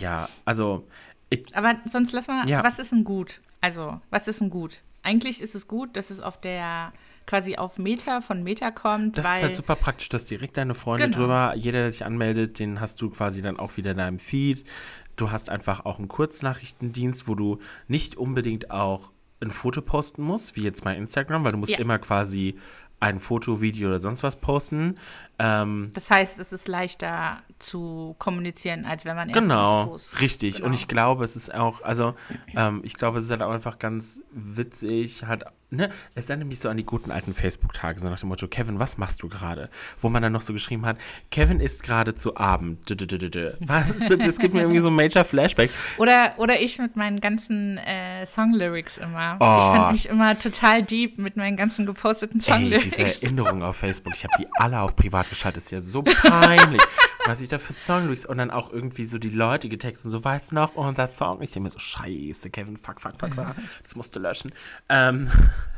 ja, 0.00 0.28
also 0.44 0.86
ich, 1.30 1.54
Aber 1.56 1.74
sonst 1.86 2.12
lass 2.12 2.28
mal, 2.28 2.48
Ja. 2.48 2.62
was 2.62 2.78
ist 2.78 2.92
ein 2.92 3.04
Gut? 3.04 3.40
Also, 3.60 4.00
was 4.10 4.28
ist 4.28 4.40
ein 4.40 4.50
Gut? 4.50 4.82
Eigentlich 5.02 5.40
ist 5.40 5.54
es 5.54 5.68
gut, 5.68 5.96
dass 5.96 6.10
es 6.10 6.20
auf 6.20 6.40
der, 6.40 6.92
quasi 7.26 7.56
auf 7.56 7.78
Meta 7.78 8.20
von 8.20 8.42
Meta 8.42 8.70
kommt, 8.72 9.16
Das 9.18 9.24
ist 9.36 9.42
halt 9.42 9.54
super 9.54 9.76
praktisch, 9.76 10.08
dass 10.08 10.24
direkt 10.24 10.56
deine 10.56 10.74
Freunde 10.74 11.04
Genau. 11.04 11.18
drüber, 11.18 11.54
jeder, 11.56 11.78
der 11.80 11.92
sich 11.92 12.04
anmeldet, 12.04 12.58
den 12.58 12.80
hast 12.80 13.00
du 13.00 13.10
quasi 13.10 13.40
dann 13.40 13.58
auch 13.58 13.76
wieder 13.76 13.92
in 13.92 13.98
deinem 13.98 14.18
Feed. 14.18 14.64
Du 15.16 15.30
hast 15.30 15.48
einfach 15.48 15.84
auch 15.84 15.98
einen 15.98 16.08
Kurznachrichtendienst, 16.08 17.28
wo 17.28 17.34
du 17.34 17.58
nicht 17.88 18.16
unbedingt 18.16 18.70
auch 18.70 19.12
ein 19.40 19.50
Foto 19.50 19.80
posten 19.82 20.22
musst, 20.22 20.56
wie 20.56 20.62
jetzt 20.62 20.82
bei 20.84 20.96
Instagram, 20.96 21.44
weil 21.44 21.52
du 21.52 21.58
musst 21.58 21.72
Ja. 21.72 21.78
immer 21.78 21.98
quasi 21.98 22.56
ein 22.98 23.20
Foto, 23.20 23.60
Video 23.60 23.88
oder 23.88 23.98
sonst 23.98 24.22
was 24.22 24.36
posten. 24.36 24.96
Ähm, 25.38 25.90
das 25.94 26.10
heißt, 26.10 26.38
es 26.38 26.52
ist 26.52 26.66
leichter 26.66 27.42
zu 27.58 28.14
kommunizieren, 28.18 28.84
als 28.84 29.04
wenn 29.04 29.16
man 29.16 29.28
erst 29.28 29.40
Genau, 29.40 29.98
richtig. 30.20 30.56
Genau. 30.56 30.68
Und 30.68 30.74
ich 30.74 30.88
glaube, 30.88 31.24
es 31.24 31.36
ist 31.36 31.54
auch, 31.54 31.82
also, 31.82 32.14
ähm, 32.54 32.80
ich 32.84 32.94
glaube, 32.94 33.18
es 33.18 33.24
ist 33.24 33.30
halt 33.30 33.42
auch 33.42 33.50
einfach 33.50 33.78
ganz 33.78 34.20
witzig, 34.30 35.24
halt, 35.26 35.44
ne, 35.70 35.90
es 36.14 36.28
erinnert 36.28 36.48
mich 36.48 36.60
so 36.60 36.68
an 36.68 36.76
die 36.76 36.84
guten 36.84 37.10
alten 37.10 37.34
Facebook-Tage, 37.34 37.98
so 37.98 38.08
nach 38.08 38.20
dem 38.20 38.28
Motto, 38.28 38.46
Kevin, 38.48 38.78
was 38.78 38.98
machst 38.98 39.22
du 39.22 39.28
gerade? 39.28 39.70
Wo 40.00 40.08
man 40.08 40.22
dann 40.22 40.32
noch 40.32 40.40
so 40.40 40.52
geschrieben 40.52 40.86
hat, 40.86 40.98
Kevin 41.30 41.60
isst 41.60 41.82
gerade 41.82 42.14
zu 42.14 42.36
Abend. 42.36 42.90
Was? 43.66 43.86
Das 44.18 44.38
gibt 44.38 44.54
mir 44.54 44.60
irgendwie 44.60 44.80
so 44.80 44.90
Major 44.90 45.24
Flashbacks. 45.24 45.72
Oder, 45.98 46.34
oder 46.38 46.60
ich 46.60 46.78
mit 46.78 46.96
meinen 46.96 47.20
ganzen 47.20 47.78
äh, 47.78 48.24
Songlyrics 48.24 48.98
immer. 48.98 49.36
Oh. 49.40 49.58
Ich 49.58 49.64
fand 49.64 49.92
mich 49.92 50.08
immer 50.08 50.38
total 50.38 50.82
deep 50.82 51.18
mit 51.18 51.36
meinen 51.36 51.56
ganzen 51.56 51.86
geposteten 51.86 52.40
Ey, 52.46 52.64
diese 52.64 52.90
Songlyrics. 52.90 53.18
Erinnerungen 53.20 53.62
auf 53.62 53.76
Facebook, 53.76 54.14
ich 54.14 54.24
habe 54.24 54.34
die 54.38 54.46
alle 54.54 54.80
auf 54.80 54.94
privat 54.94 55.25
geschaltet, 55.28 55.62
ist 55.62 55.70
ja 55.70 55.80
so 55.80 56.02
peinlich. 56.02 56.82
Was 57.26 57.40
ich 57.40 57.48
da 57.48 57.58
für 57.58 57.72
Songlyrics 57.72 58.24
und 58.24 58.38
dann 58.38 58.52
auch 58.52 58.72
irgendwie 58.72 59.06
so 59.06 59.18
die 59.18 59.30
Leute 59.30 59.68
getextet 59.68 60.04
und 60.04 60.12
so, 60.12 60.22
weißt 60.22 60.52
du 60.52 60.54
noch, 60.54 60.76
unser 60.76 61.08
Song. 61.08 61.42
Ich 61.42 61.50
denke 61.50 61.64
mir 61.64 61.70
so, 61.70 61.80
scheiße, 61.80 62.50
Kevin, 62.50 62.76
fuck, 62.76 63.00
fuck, 63.00 63.18
fuck, 63.18 63.34
fuck, 63.34 63.54
das 63.82 63.96
musst 63.96 64.14
du 64.14 64.20
löschen. 64.20 64.52
Ähm, 64.88 65.28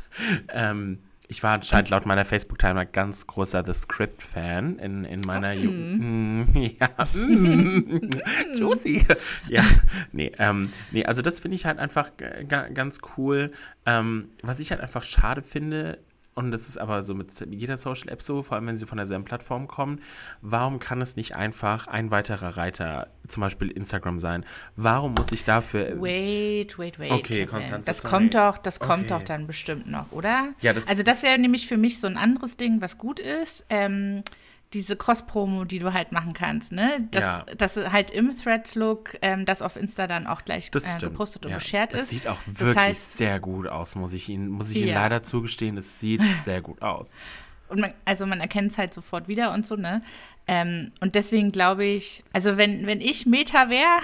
ähm, 0.49 0.99
ich 1.27 1.43
war 1.43 1.53
anscheinend 1.53 1.91
laut 1.91 2.07
meiner 2.07 2.25
Facebook-Timer 2.25 2.85
ganz 2.85 3.27
großer 3.27 3.63
The 3.63 3.73
Script-Fan 3.73 4.79
in, 4.79 5.05
in 5.05 5.21
meiner 5.21 5.53
Jugend. 5.53 5.99
Mm, 5.99 6.55
ja, 6.55 6.89
mm, 7.13 8.09
juicy. 8.55 9.05
ja, 9.47 9.63
nee, 10.11 10.31
ähm, 10.39 10.71
nee, 10.89 11.05
also 11.05 11.21
das 11.21 11.39
finde 11.39 11.55
ich 11.55 11.65
halt 11.65 11.77
einfach 11.77 12.11
ganz 12.73 12.99
cool. 13.15 13.51
Ähm, 13.85 14.29
was 14.41 14.59
ich 14.59 14.71
halt 14.71 14.81
einfach 14.81 15.03
schade 15.03 15.43
finde, 15.43 15.99
und 16.39 16.51
das 16.51 16.67
ist 16.67 16.77
aber 16.77 17.03
so 17.03 17.13
mit 17.13 17.33
jeder 17.51 17.77
Social 17.77 18.09
App 18.09 18.21
so, 18.21 18.41
vor 18.43 18.55
allem 18.55 18.67
wenn 18.67 18.77
sie 18.77 18.85
von 18.85 18.97
derselben 18.97 19.23
Plattform 19.25 19.67
kommen, 19.67 20.01
warum 20.41 20.79
kann 20.79 21.01
es 21.01 21.15
nicht 21.15 21.35
einfach 21.35 21.87
ein 21.87 22.09
weiterer 22.11 22.57
Reiter, 22.57 23.07
zum 23.27 23.41
Beispiel 23.41 23.69
Instagram 23.69 24.17
sein? 24.19 24.45
Warum 24.75 25.13
muss 25.13 25.31
ich 25.31 25.43
dafür. 25.43 26.01
Wait, 26.01 26.77
wait, 26.79 26.97
wait. 26.99 27.11
Okay. 27.11 27.45
Konstanze, 27.45 27.87
Das 27.89 28.01
sorry. 28.01 28.11
kommt 28.15 28.35
doch, 28.35 28.57
das 28.57 28.79
kommt 28.79 29.05
Okay. 29.05 29.19
doch 29.19 29.23
dann 29.23 29.45
bestimmt 29.47 29.87
noch, 29.89 30.11
oder? 30.11 30.49
Ja, 30.61 30.73
das- 30.73 30.87
also 30.87 31.03
das 31.03 31.21
wäre 31.23 31.37
nämlich 31.37 31.67
für 31.67 31.77
mich 31.77 31.99
so 31.99 32.07
ein 32.07 32.17
anderes 32.17 32.57
Ding, 32.57 32.81
was 32.81 32.97
gut 32.97 33.19
ist. 33.19 33.65
Ähm, 33.69 34.23
diese 34.73 34.95
Cross-Promo, 34.95 35.63
die 35.65 35.79
du 35.79 35.93
halt 35.93 36.11
machen 36.11 36.33
kannst, 36.33 36.71
ne? 36.71 37.07
Dass, 37.11 37.23
Ja. 37.23 37.45
dass 37.57 37.75
halt 37.77 38.11
im 38.11 38.29
Threads-Look 38.37 39.17
ähm, 39.23 39.45
das 39.45 39.61
auf 39.63 39.75
Insta 39.75 40.05
dann 40.05 40.27
auch 40.27 40.43
gleich 40.45 40.69
Das 40.69 40.95
äh, 40.95 40.99
gepostet 40.99 41.45
und 41.45 41.51
ja. 41.51 41.57
geshared 41.57 41.93
Es 41.93 42.01
ist. 42.01 42.09
sieht 42.09 42.27
auch 42.27 42.37
Das 42.45 42.59
wirklich 42.59 42.77
heißt- 42.85 43.17
sehr 43.17 43.39
gut 43.39 43.67
aus, 43.67 43.95
muss 43.95 44.13
ich 44.13 44.29
Ihnen, 44.29 44.47
muss 44.49 44.69
ich 44.69 44.77
Ihnen 44.77 44.89
Ja. 44.89 45.01
leider 45.01 45.23
zugestehen. 45.23 45.77
Es 45.77 45.99
sieht 45.99 46.21
sehr 46.43 46.61
gut 46.61 46.81
aus. 46.83 47.13
Und 47.67 47.79
man, 47.79 47.93
also 48.05 48.25
man 48.27 48.39
erkennt 48.41 48.71
es 48.71 48.77
halt 48.77 48.93
sofort 48.93 49.27
wieder 49.27 49.53
und 49.53 49.65
so, 49.65 49.75
ne? 49.75 50.03
Ähm, 50.47 50.91
und 51.01 51.15
deswegen 51.15 51.51
glaube 51.51 51.85
ich, 51.85 52.23
also 52.33 52.57
wenn, 52.57 52.85
wenn 52.87 53.01
ich 53.01 53.25
Meta 53.27 53.69
wäre, 53.69 53.99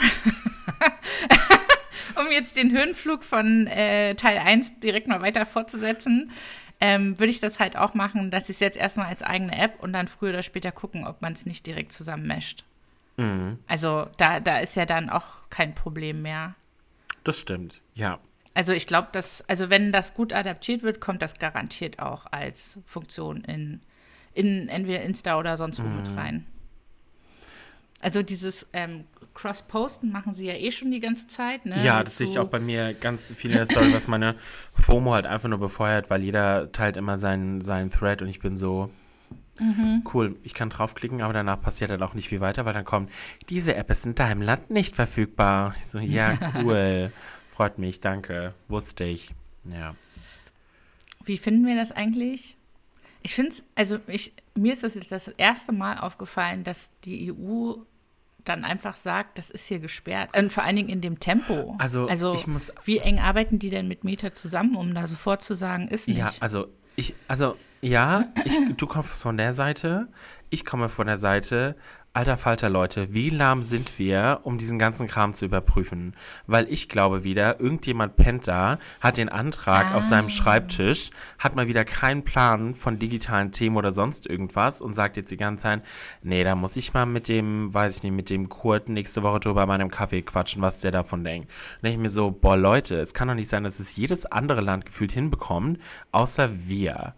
um 2.19 2.31
jetzt 2.31 2.55
den 2.55 2.71
Höhenflug 2.71 3.23
von 3.23 3.67
äh, 3.67 4.15
Teil 4.15 4.37
1 4.39 4.79
direkt 4.79 5.07
mal 5.07 5.21
weiter 5.21 5.45
fortzusetzen, 5.45 6.31
ähm, 6.81 7.19
würde 7.19 7.31
ich 7.31 7.39
das 7.39 7.59
halt 7.59 7.77
auch 7.77 7.93
machen, 7.93 8.31
dass 8.31 8.43
ich 8.49 8.55
es 8.57 8.59
jetzt 8.59 8.77
erstmal 8.77 9.07
als 9.07 9.23
eigene 9.23 9.57
App 9.57 9.81
und 9.81 9.93
dann 9.93 10.07
früher 10.07 10.29
oder 10.31 10.43
später 10.43 10.71
gucken, 10.71 11.05
ob 11.07 11.21
man 11.21 11.33
es 11.33 11.45
nicht 11.45 11.65
direkt 11.65 11.91
zusammen 11.93 12.27
mescht. 12.27 12.63
Mhm. 13.17 13.59
Also 13.67 14.07
da, 14.17 14.39
da 14.39 14.59
ist 14.59 14.75
ja 14.75 14.85
dann 14.85 15.09
auch 15.09 15.25
kein 15.49 15.73
Problem 15.73 16.21
mehr. 16.21 16.55
Das 17.23 17.39
stimmt, 17.39 17.81
ja. 17.93 18.19
Also 18.53 18.71
ich 18.73 18.87
glaube, 18.87 19.09
dass, 19.11 19.41
also 19.49 19.69
wenn 19.69 19.91
das 19.91 20.13
gut 20.13 20.31
adaptiert 20.31 20.83
wird, 20.83 21.01
kommt 21.01 21.21
das 21.21 21.39
garantiert 21.39 21.99
auch 21.99 22.25
als 22.31 22.79
Funktion 22.85 23.43
in, 23.43 23.81
in 24.33 24.69
entweder 24.69 25.01
Insta 25.01 25.37
oder 25.37 25.57
sonst 25.57 25.83
wo 25.83 25.87
Mhm. 25.87 25.95
mit 25.97 26.17
rein. 26.17 26.45
Also 28.05 28.21
dieses 28.21 28.67
ähm, 28.71 29.05
Cross-Posten 29.33 30.11
machen 30.11 30.35
sie 30.35 30.45
ja 30.45 30.53
eh 30.53 30.69
schon 30.69 30.91
die 30.91 30.99
ganze 30.99 31.27
Zeit, 31.27 31.65
ne? 31.65 31.83
Ja, 31.83 32.03
das 32.03 32.17
sehe 32.17 32.27
ich 32.27 32.37
auch 32.37 32.47
bei 32.47 32.59
mir 32.59 32.93
ganz 32.93 33.33
viel 33.33 33.49
in 33.49 33.57
der 33.57 33.65
Story, 33.65 33.91
was 33.91 34.07
meine 34.07 34.35
FOMO 34.75 35.15
halt 35.15 35.25
einfach 35.25 35.49
nur 35.49 35.57
befeuert, 35.57 36.11
weil 36.11 36.21
jeder 36.21 36.71
teilt 36.71 36.97
immer 36.97 37.17
seinen, 37.17 37.61
seinen 37.61 37.89
Thread 37.89 38.21
und 38.21 38.27
ich 38.27 38.39
bin 38.39 38.57
so, 38.57 38.91
Mhm. 39.57 40.03
Cool, 40.13 40.35
ich 40.43 40.53
kann 40.53 40.69
draufklicken, 40.69 41.21
aber 41.21 41.33
danach 41.33 41.59
passiert 41.59 41.89
dann 41.89 42.03
auch 42.03 42.13
nicht 42.13 42.29
viel 42.29 42.41
weiter, 42.41 42.65
weil 42.65 42.73
dann 42.73 42.85
kommt, 42.85 43.09
diese 43.49 43.73
App 43.73 43.89
ist 43.89 44.05
in 44.05 44.13
deinem 44.13 44.41
Land 44.41 44.69
nicht 44.69 44.93
verfügbar. 44.93 45.73
Ich 45.79 45.87
so, 45.87 45.97
ja, 45.97 46.37
cool. 46.61 47.11
Freut 47.55 47.79
mich, 47.79 48.01
danke. 48.01 48.53
Wusste 48.67 49.05
ich. 49.05 49.33
Ja. 49.63 49.95
Wie 51.23 51.37
finden 51.37 51.65
wir 51.65 51.75
das 51.75 51.91
eigentlich? 51.91 52.57
Ich 53.23 53.33
finde 53.33 53.51
es, 53.51 53.63
also 53.73 53.97
ich, 54.05 54.33
mir 54.53 54.73
ist 54.73 54.83
das 54.83 54.93
jetzt 54.93 55.11
das 55.11 55.29
erste 55.29 55.71
Mal 55.71 55.97
aufgefallen, 55.97 56.63
dass 56.63 56.91
die 57.05 57.31
EU 57.31 57.75
dann 58.45 58.63
einfach 58.63 58.95
sagt, 58.95 59.37
das 59.37 59.49
ist 59.49 59.67
hier 59.67 59.79
gesperrt. 59.79 60.37
Und 60.37 60.53
vor 60.53 60.63
allen 60.63 60.75
Dingen 60.75 60.89
in 60.89 61.01
dem 61.01 61.19
Tempo. 61.19 61.75
Also, 61.79 62.07
also 62.07 62.33
ich 62.33 62.47
muss, 62.47 62.71
wie 62.85 62.99
eng 62.99 63.19
arbeiten 63.19 63.59
die 63.59 63.69
denn 63.69 63.87
mit 63.87 64.03
Meta 64.03 64.33
zusammen, 64.33 64.75
um 64.75 64.93
da 64.93 65.07
sofort 65.07 65.43
zu 65.43 65.55
sagen, 65.55 65.87
ist 65.87 66.07
nicht? 66.07 66.17
Ja, 66.17 66.31
also 66.39 66.67
ich, 66.95 67.13
also 67.27 67.57
ja, 67.85 68.25
ich, 68.45 68.57
du 68.77 68.87
kommst 68.87 69.21
von 69.21 69.37
der 69.37 69.53
Seite, 69.53 70.07
ich 70.49 70.65
komme 70.65 70.89
von 70.89 71.07
der 71.07 71.17
Seite. 71.17 71.75
Alter 72.13 72.37
Falter, 72.37 72.69
Leute, 72.69 73.13
wie 73.13 73.29
lahm 73.29 73.61
sind 73.61 73.99
wir, 73.99 74.39
um 74.43 74.57
diesen 74.57 74.79
ganzen 74.79 75.05
Kram 75.05 75.33
zu 75.33 75.43
überprüfen? 75.43 76.15
Weil 76.47 76.71
ich 76.71 76.87
glaube 76.87 77.25
wieder, 77.25 77.59
irgendjemand 77.59 78.15
pennt 78.15 78.47
da, 78.47 78.79
hat 79.01 79.17
den 79.17 79.27
Antrag 79.27 79.87
ah. 79.91 79.97
auf 79.97 80.03
seinem 80.03 80.29
Schreibtisch, 80.29 81.09
hat 81.37 81.57
mal 81.57 81.67
wieder 81.67 81.83
keinen 81.83 82.23
Plan 82.23 82.73
von 82.73 82.99
digitalen 82.99 83.51
Themen 83.51 83.75
oder 83.75 83.91
sonst 83.91 84.27
irgendwas 84.27 84.81
und 84.81 84.93
sagt 84.93 85.17
jetzt 85.17 85.29
die 85.29 85.37
ganze 85.37 85.63
Zeit, 85.63 85.83
nee, 86.23 86.45
da 86.45 86.55
muss 86.55 86.77
ich 86.77 86.93
mal 86.93 87.05
mit 87.05 87.27
dem, 87.27 87.73
weiß 87.73 87.97
ich 87.97 88.03
nicht, 88.03 88.13
mit 88.13 88.29
dem 88.29 88.47
Kurt 88.47 88.87
nächste 88.87 89.21
Woche 89.21 89.41
drüber 89.41 89.65
meinem 89.65 89.91
Kaffee 89.91 90.21
quatschen, 90.21 90.61
was 90.61 90.79
der 90.79 90.91
davon 90.91 91.25
denkt. 91.25 91.51
Und 91.75 91.83
denke 91.83 91.97
ich 91.97 92.01
mir 92.01 92.09
so, 92.09 92.31
boah, 92.31 92.55
Leute, 92.55 92.95
es 92.95 93.13
kann 93.13 93.27
doch 93.27 93.35
nicht 93.35 93.49
sein, 93.49 93.65
dass 93.65 93.81
es 93.81 93.95
jedes 93.97 94.25
andere 94.25 94.61
Land 94.61 94.85
gefühlt 94.85 95.11
hinbekommt, 95.11 95.79
außer 96.13 96.49
wir. 96.65 97.13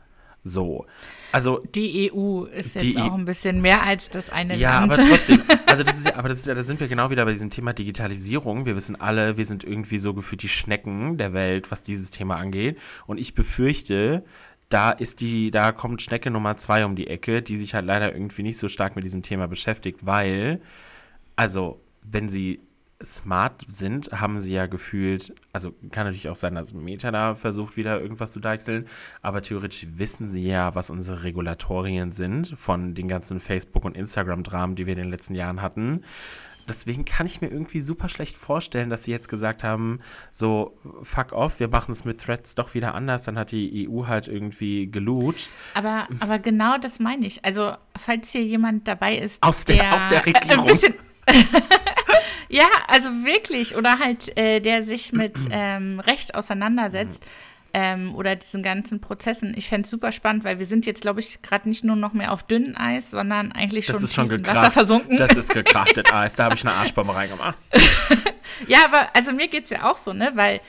So. 0.48 0.86
Also, 1.32 1.62
die 1.76 2.12
EU 2.12 2.44
ist 2.46 2.76
jetzt 2.76 2.98
auch 2.98 3.14
ein 3.14 3.26
bisschen 3.26 3.62
mehr 3.62 3.84
als 3.84 4.10
das 4.10 4.30
eine 4.30 4.56
ja, 4.56 4.80
Land. 4.80 4.92
Ja, 4.92 4.98
aber 4.98 5.10
trotzdem, 5.10 5.44
also 5.66 5.84
das 5.84 5.98
ist 5.98 6.06
ja, 6.06 6.16
aber 6.16 6.30
das 6.30 6.40
ist 6.40 6.48
ja, 6.48 6.56
da 6.56 6.64
sind 6.64 6.80
wir 6.80 6.88
genau 6.88 7.10
wieder 7.10 7.26
bei 7.26 7.34
diesem 7.34 7.50
Thema 7.50 7.74
Digitalisierung. 7.74 8.66
Wir 8.66 8.76
wissen 8.76 8.96
alle, 9.00 9.38
wir 9.38 9.46
sind 9.46 9.64
irgendwie 9.64 9.98
so 9.98 10.14
gefühlt 10.14 10.42
die 10.42 10.50
Schnecken 10.50 11.18
der 11.18 11.34
Welt, 11.34 11.70
was 11.70 11.84
dieses 11.84 12.12
Thema 12.12 12.38
angeht. 12.38 12.78
Und 13.06 13.20
ich 13.20 13.36
befürchte, 13.36 14.24
da 14.70 14.92
ist 14.92 15.20
die, 15.20 15.52
da 15.52 15.72
kommt 15.72 16.02
Schnecke 16.02 16.32
Nummer 16.32 16.58
zwei 16.58 16.86
um 16.86 16.96
die 16.96 17.08
Ecke, 17.08 17.42
die 17.42 17.58
sich 17.58 17.74
halt 17.74 17.86
leider 17.86 18.14
irgendwie 18.14 18.44
nicht 18.44 18.58
so 18.58 18.68
stark 18.68 18.96
mit 18.96 19.06
diesem 19.06 19.22
Thema 19.22 19.48
beschäftigt, 19.48 20.06
weil, 20.06 20.62
also, 21.36 21.82
wenn 22.04 22.30
sie 22.30 22.62
smart 23.04 23.64
sind, 23.68 24.12
haben 24.12 24.40
sie 24.40 24.54
ja 24.54 24.66
gefühlt, 24.66 25.36
also 25.54 25.72
kann 25.92 26.06
natürlich 26.06 26.30
auch 26.30 26.36
sein, 26.36 26.56
dass 26.56 26.74
Meta 26.74 27.12
da 27.12 27.36
versucht, 27.36 27.78
wieder 27.78 28.02
irgendwas 28.02 28.32
zu 28.32 28.40
deichseln, 28.40 28.88
aber 29.22 29.42
theoretisch 29.42 29.86
wissen 29.96 30.28
sie 30.28 30.48
ja, 30.48 30.74
was 30.74 30.90
unsere 30.90 31.24
Regulatorien 31.24 32.12
sind 32.12 32.56
von 32.58 32.96
den 32.96 33.08
ganzen 33.08 33.40
Facebook- 33.40 33.86
und 33.86 33.96
Instagram-Dramen, 33.96 34.76
die 34.76 34.86
wir 34.86 34.94
in 34.94 35.04
den 35.04 35.12
letzten 35.12 35.36
Jahren 35.36 35.62
hatten. 35.62 36.04
Deswegen 36.68 37.06
kann 37.06 37.26
ich 37.26 37.40
mir 37.40 37.48
irgendwie 37.48 37.80
super 37.80 38.10
schlecht 38.10 38.36
vorstellen, 38.36 38.90
dass 38.90 39.06
sie 39.06 39.12
jetzt 39.12 39.30
gesagt 39.30 39.64
haben, 39.64 40.00
so, 40.32 40.78
fuck 41.02 41.32
off, 41.32 41.62
wir 41.62 41.70
machen 41.70 41.94
es 41.94 42.04
mit 42.04 42.20
Threads 42.20 42.56
doch 42.56 42.74
wieder 42.74 42.94
anders. 42.94 43.24
Dann 43.24 43.38
hat 43.38 43.52
die 43.54 43.88
EU 43.90 44.08
halt 44.08 44.28
irgendwie 44.28 44.92
gelutscht. 44.92 45.50
Aber, 45.76 46.10
aber 46.20 46.40
genau 46.40 46.78
das 46.78 47.00
meine 47.00 47.26
ich. 47.26 47.46
Also, 47.46 47.74
falls 47.98 48.32
hier 48.32 48.44
jemand 48.44 48.86
dabei 48.86 49.18
ist, 49.18 49.42
aus 49.42 49.64
der, 49.64 49.78
der 49.78 49.96
aus 49.96 50.08
der 50.08 50.26
Regierung. 50.26 50.68
Ein 50.68 50.74
bisschen 50.74 50.94
ja, 52.50 52.68
also 52.88 53.10
wirklich. 53.24 53.76
Oder 53.76 54.00
halt, 54.00 54.38
äh, 54.38 54.60
der 54.60 54.84
sich 54.84 55.14
mit 55.14 55.38
ähm, 55.52 56.00
Recht 56.00 56.36
auseinandersetzt. 56.36 57.26
Ähm, 57.74 58.16
oder 58.16 58.36
diesen 58.36 58.64
ganzen 58.64 59.02
Prozessen. 59.02 59.54
Ich 59.56 59.68
fände 59.68 59.86
es 59.86 59.92
super 59.92 60.12
spannend, 60.12 60.46
weil 60.46 60.58
wir 60.58 60.66
sind 60.66 60.86
jetzt, 60.86 61.02
glaube 61.02 61.20
ich, 61.20 61.42
gerade 61.42 61.68
nicht 61.68 61.84
nur 61.84 61.98
noch 61.98 62.14
mehr 62.14 62.32
auf 62.32 62.44
dünnem 62.44 62.76
Eis, 62.78 63.12
sondern 63.12 63.52
eigentlich 63.52 63.86
schon, 63.86 63.94
das 63.94 64.04
ist 64.04 64.16
schon 64.16 64.30
Wasser 64.46 64.72
versunken. 64.72 65.18
Das 65.18 65.36
ist 65.36 65.50
gekraftet 65.50 66.12
Eis. 66.14 66.36
Da 66.36 66.46
habe 66.46 66.56
ich 66.56 66.66
eine 66.66 66.74
Arschbombe 66.74 67.14
reingemacht. 67.14 67.58
ja, 68.68 68.86
aber 68.86 69.10
also 69.14 69.34
mir 69.34 69.50
geht 69.50 69.66
es 69.66 69.70
ja 69.70 69.84
auch 69.84 69.98
so, 69.98 70.14
ne? 70.14 70.32
Weil 70.34 70.62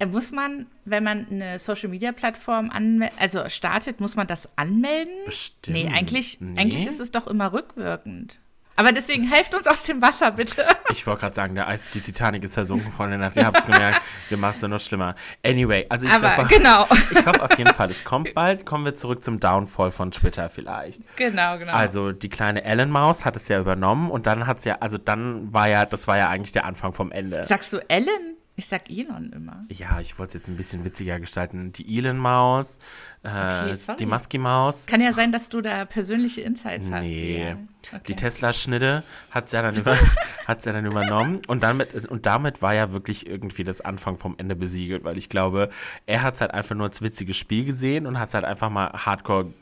äh, 0.00 0.06
muss 0.06 0.32
man, 0.32 0.66
wenn 0.86 1.04
man 1.04 1.26
eine 1.30 1.58
Social-Media-Plattform 1.58 2.72
also 3.18 3.48
startet, 3.48 4.00
muss 4.00 4.16
man 4.16 4.26
das 4.26 4.48
anmelden? 4.56 5.12
Bestimmt. 5.26 5.76
Nee, 5.76 5.90
eigentlich, 5.94 6.40
nee. 6.40 6.58
eigentlich 6.58 6.86
ist 6.86 7.00
es 7.00 7.10
doch 7.10 7.26
immer 7.26 7.52
rückwirkend. 7.52 8.39
Aber 8.80 8.92
deswegen 8.92 9.24
helft 9.30 9.54
uns 9.54 9.66
aus 9.66 9.82
dem 9.82 10.00
Wasser, 10.00 10.30
bitte. 10.30 10.64
Ich 10.90 11.06
wollte 11.06 11.20
gerade 11.20 11.34
sagen, 11.34 11.54
der 11.54 11.68
Eis, 11.68 11.90
die 11.90 12.00
Titanic 12.00 12.42
ist 12.42 12.54
versunken, 12.54 12.90
Freunde. 12.90 13.30
Ihr 13.34 13.46
habt 13.46 13.58
es 13.58 13.64
gemerkt, 13.64 14.00
wir 14.28 14.38
machen 14.38 14.54
es 14.56 14.62
ja 14.62 14.68
noch 14.68 14.80
schlimmer. 14.80 15.14
Anyway, 15.44 15.84
also 15.88 16.06
ich 16.06 16.12
hoffe, 16.12 16.46
genau. 16.48 16.86
ich 17.12 17.26
hoffe 17.26 17.42
auf 17.42 17.58
jeden 17.58 17.72
Fall, 17.74 17.90
es 17.90 18.04
kommt 18.04 18.34
bald. 18.34 18.64
Kommen 18.64 18.86
wir 18.86 18.94
zurück 18.94 19.22
zum 19.22 19.38
Downfall 19.38 19.90
von 19.90 20.10
Twitter 20.10 20.48
vielleicht. 20.48 21.02
Genau, 21.16 21.58
genau. 21.58 21.72
Also 21.72 22.10
die 22.12 22.30
kleine 22.30 22.64
Ellen 22.64 22.90
Maus 22.90 23.26
hat 23.26 23.36
es 23.36 23.48
ja 23.48 23.60
übernommen 23.60 24.10
und 24.10 24.26
dann 24.26 24.46
hat 24.46 24.58
es 24.58 24.64
ja, 24.64 24.78
also 24.80 24.96
dann 24.96 25.52
war 25.52 25.68
ja, 25.68 25.84
das 25.84 26.08
war 26.08 26.16
ja 26.16 26.30
eigentlich 26.30 26.52
der 26.52 26.64
Anfang 26.64 26.94
vom 26.94 27.12
Ende. 27.12 27.44
Sagst 27.44 27.72
du 27.74 27.78
Ellen? 27.88 28.39
Ich 28.56 28.66
sag 28.66 28.90
Elon 28.90 29.32
immer. 29.32 29.64
Ja, 29.70 30.00
ich 30.00 30.18
wollte 30.18 30.30
es 30.30 30.34
jetzt 30.34 30.48
ein 30.50 30.56
bisschen 30.56 30.84
witziger 30.84 31.18
gestalten. 31.18 31.72
Die 31.72 31.96
Elon-Maus, 31.98 32.78
äh, 33.22 33.28
okay, 33.28 33.96
die 33.98 34.06
Musky-Maus. 34.06 34.86
Kann 34.86 35.00
ja 35.00 35.12
sein, 35.12 35.32
dass 35.32 35.48
du 35.48 35.60
da 35.60 35.84
persönliche 35.86 36.42
Insights 36.42 36.86
nee. 36.86 36.94
hast. 36.94 37.02
Nee. 37.02 37.56
Okay. 37.88 38.02
Die 38.08 38.16
Tesla-Schnitte 38.16 39.02
hat 39.30 39.46
es 39.46 39.52
ja, 39.52 39.62
dann 39.62 39.76
über, 39.76 39.96
ja 40.46 40.54
dann 40.54 40.84
übernommen. 40.84 41.40
Und 41.46 41.62
damit, 41.62 42.06
und 42.06 42.26
damit 42.26 42.60
war 42.60 42.74
ja 42.74 42.92
wirklich 42.92 43.26
irgendwie 43.26 43.64
das 43.64 43.80
Anfang 43.80 44.18
vom 44.18 44.34
Ende 44.36 44.56
besiegelt, 44.56 45.04
weil 45.04 45.16
ich 45.16 45.30
glaube, 45.30 45.70
er 46.06 46.22
hat 46.22 46.34
es 46.34 46.40
halt 46.40 46.50
einfach 46.50 46.74
nur 46.74 46.86
als 46.86 47.00
witziges 47.00 47.36
Spiel 47.38 47.64
gesehen 47.64 48.06
und 48.06 48.18
hat 48.18 48.28
es 48.28 48.34
halt 48.34 48.44
einfach 48.44 48.68
mal 48.68 48.92
hardcore 48.92 49.52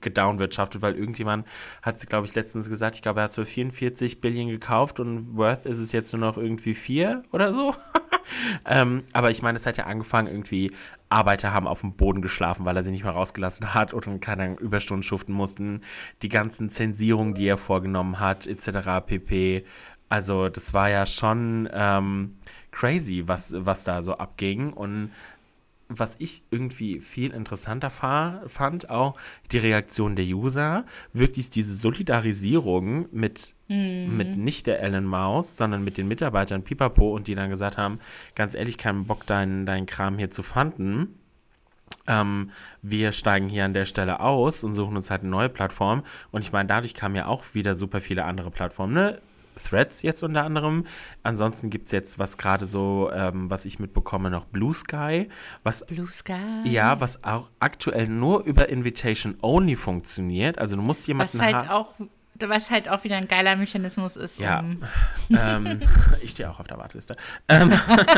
gedownwirtschaftet, 0.00 0.82
weil 0.82 0.94
irgendjemand 0.96 1.46
hat, 1.82 2.04
glaube 2.08 2.26
ich, 2.26 2.34
letztens 2.34 2.68
gesagt, 2.68 2.96
ich 2.96 3.02
glaube, 3.02 3.20
er 3.20 3.24
hat 3.24 3.30
es 3.30 3.36
für 3.36 3.46
44 3.46 4.20
Billion 4.20 4.48
gekauft 4.48 5.00
und 5.00 5.36
Worth 5.36 5.66
ist 5.66 5.78
es 5.78 5.92
jetzt 5.92 6.12
nur 6.12 6.20
noch 6.20 6.36
irgendwie 6.36 6.74
4 6.74 7.24
oder 7.32 7.52
so. 7.52 7.74
ähm, 8.66 9.04
aber 9.12 9.30
ich 9.30 9.42
meine, 9.42 9.56
es 9.56 9.66
hat 9.66 9.76
ja 9.76 9.84
angefangen, 9.84 10.28
irgendwie 10.28 10.72
Arbeiter 11.08 11.52
haben 11.52 11.66
auf 11.66 11.80
dem 11.80 11.94
Boden 11.94 12.22
geschlafen, 12.22 12.64
weil 12.64 12.76
er 12.76 12.84
sie 12.84 12.90
nicht 12.90 13.04
mehr 13.04 13.12
rausgelassen 13.12 13.74
hat 13.74 13.94
oder 13.94 14.18
keine 14.18 14.54
Überstunden 14.54 15.02
schuften 15.02 15.32
mussten. 15.32 15.82
Die 16.22 16.28
ganzen 16.28 16.68
Zensierungen, 16.68 17.34
die 17.34 17.46
er 17.46 17.58
vorgenommen 17.58 18.18
hat, 18.18 18.46
etc. 18.46 19.06
pp. 19.06 19.64
Also 20.08 20.48
das 20.48 20.74
war 20.74 20.90
ja 20.90 21.06
schon 21.06 21.68
ähm, 21.72 22.36
crazy, 22.72 23.24
was, 23.26 23.54
was 23.56 23.84
da 23.84 24.02
so 24.02 24.18
abging. 24.18 24.72
Und 24.72 25.12
was 25.88 26.16
ich 26.18 26.42
irgendwie 26.50 27.00
viel 27.00 27.32
interessanter 27.32 27.90
fand, 27.90 28.90
auch 28.90 29.16
die 29.52 29.58
Reaktion 29.58 30.16
der 30.16 30.24
User, 30.24 30.84
wirklich 31.12 31.50
diese 31.50 31.74
Solidarisierung 31.74 33.06
mit, 33.12 33.54
mhm. 33.68 34.16
mit 34.16 34.36
nicht 34.36 34.66
der 34.66 34.80
Ellen 34.80 35.04
Maus, 35.04 35.56
sondern 35.56 35.84
mit 35.84 35.96
den 35.96 36.08
Mitarbeitern 36.08 36.64
Pipapo 36.64 37.14
und 37.14 37.28
die 37.28 37.34
dann 37.34 37.50
gesagt 37.50 37.76
haben, 37.76 38.00
ganz 38.34 38.54
ehrlich, 38.54 38.78
keinen 38.78 39.06
Bock, 39.06 39.26
deinen 39.26 39.64
dein 39.64 39.86
Kram 39.86 40.18
hier 40.18 40.30
zu 40.30 40.42
fanden. 40.42 41.18
Ähm, 42.08 42.50
wir 42.82 43.12
steigen 43.12 43.48
hier 43.48 43.64
an 43.64 43.74
der 43.74 43.84
Stelle 43.84 44.18
aus 44.18 44.64
und 44.64 44.72
suchen 44.72 44.96
uns 44.96 45.10
halt 45.10 45.20
eine 45.20 45.30
neue 45.30 45.48
Plattform. 45.48 46.02
Und 46.32 46.42
ich 46.42 46.50
meine, 46.52 46.68
dadurch 46.68 46.94
kamen 46.94 47.14
ja 47.14 47.26
auch 47.26 47.44
wieder 47.54 47.76
super 47.76 48.00
viele 48.00 48.24
andere 48.24 48.50
Plattformen. 48.50 48.94
Ne? 48.94 49.20
Threads 49.56 50.02
jetzt 50.02 50.22
unter 50.22 50.44
anderem. 50.44 50.84
Ansonsten 51.22 51.70
gibt 51.70 51.86
es 51.86 51.92
jetzt, 51.92 52.18
was 52.18 52.38
gerade 52.38 52.66
so, 52.66 53.10
ähm, 53.12 53.50
was 53.50 53.64
ich 53.64 53.78
mitbekomme, 53.78 54.30
noch 54.30 54.44
Blue 54.44 54.72
Sky. 54.72 55.28
Was, 55.62 55.84
Blue 55.86 56.06
Sky. 56.06 56.34
Ja, 56.64 57.00
was 57.00 57.24
auch 57.24 57.50
aktuell 57.60 58.08
nur 58.08 58.44
über 58.44 58.68
Invitation 58.68 59.36
Only 59.42 59.76
funktioniert. 59.76 60.58
Also 60.58 60.76
du 60.76 60.82
musst 60.82 61.06
jemanden 61.08 61.38
Was 61.38 61.44
halt 61.44 61.70
auch 61.70 61.92
was 62.40 62.70
halt 62.70 62.88
auch 62.88 63.04
wieder 63.04 63.16
ein 63.16 63.28
geiler 63.28 63.56
Mechanismus 63.56 64.16
ist. 64.16 64.38
Ja. 64.38 64.60
Um 64.60 64.78
ähm, 65.30 65.80
ich 66.22 66.30
stehe 66.30 66.50
auch 66.50 66.60
auf 66.60 66.66
der 66.66 66.78
Warteliste. 66.78 67.16
Ähm, 67.48 67.72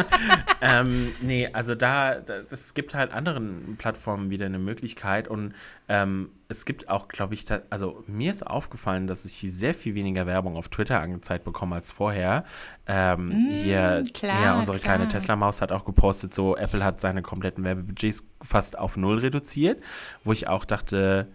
ähm, 0.61 1.13
nee, 1.21 1.49
also 1.53 1.75
da, 1.75 2.17
es 2.51 2.75
gibt 2.75 2.95
halt 2.95 3.13
anderen 3.13 3.77
Plattformen 3.77 4.31
wieder 4.31 4.47
eine 4.47 4.59
Möglichkeit 4.59 5.29
und 5.29 5.55
ähm, 5.89 6.31
es 6.49 6.65
gibt 6.65 6.89
auch, 6.89 7.09
glaube 7.09 7.35
ich, 7.35 7.45
da, 7.45 7.61
also 7.71 8.05
mir 8.07 8.31
ist 8.31 8.47
aufgefallen, 8.47 9.07
dass 9.07 9.25
ich 9.25 9.35
hier 9.35 9.51
sehr 9.51 9.75
viel 9.75 9.95
weniger 9.95 10.27
Werbung 10.27 10.57
auf 10.57 10.69
Twitter 10.69 11.01
angezeigt 11.01 11.45
bekomme 11.45 11.77
als 11.77 11.93
vorher. 11.93 12.45
Ähm, 12.87 13.29
mm, 13.29 13.51
hier, 13.53 14.05
klar, 14.15 14.43
ja, 14.43 14.59
unsere 14.59 14.79
klar. 14.79 14.97
kleine 14.97 15.09
Tesla-Maus 15.09 15.61
hat 15.61 15.73
auch 15.73 15.85
gepostet, 15.85 16.33
so 16.33 16.57
Apple 16.57 16.85
hat 16.85 17.01
seine 17.01 17.23
kompletten 17.23 17.65
Werbebudgets 17.65 18.27
fast 18.43 18.79
auf 18.79 18.97
null 18.97 19.19
reduziert, 19.19 19.83
wo 20.25 20.33
ich 20.33 20.49
auch 20.49 20.65
dachte, 20.65 21.29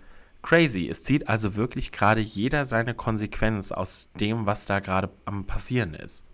crazy. 0.43 0.87
Es 0.87 1.03
zieht 1.03 1.27
also 1.27 1.55
wirklich 1.55 1.91
gerade 1.91 2.21
jeder 2.21 2.65
seine 2.65 2.93
Konsequenz 2.93 3.71
aus 3.71 4.09
dem, 4.19 4.45
was 4.45 4.67
da 4.67 4.79
gerade 4.79 5.09
am 5.25 5.45
passieren 5.45 5.95
ist. 5.95 6.25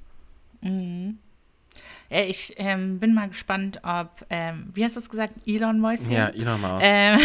Mhm. 0.62 1.20
Ja, 2.10 2.22
ich 2.22 2.56
ähm, 2.58 3.00
bin 3.00 3.14
mal 3.14 3.30
gespannt, 3.30 3.82
ob, 3.84 4.26
ähm, 4.30 4.70
wie 4.74 4.84
hast 4.84 4.96
du 4.96 5.00
es 5.00 5.10
gesagt, 5.10 5.36
Elon 5.46 5.80
Mäuschen? 5.80 6.12
Ja, 6.12 6.30
Elon 6.30 6.60
Maus. 6.60 6.82
Ähm, 6.84 7.20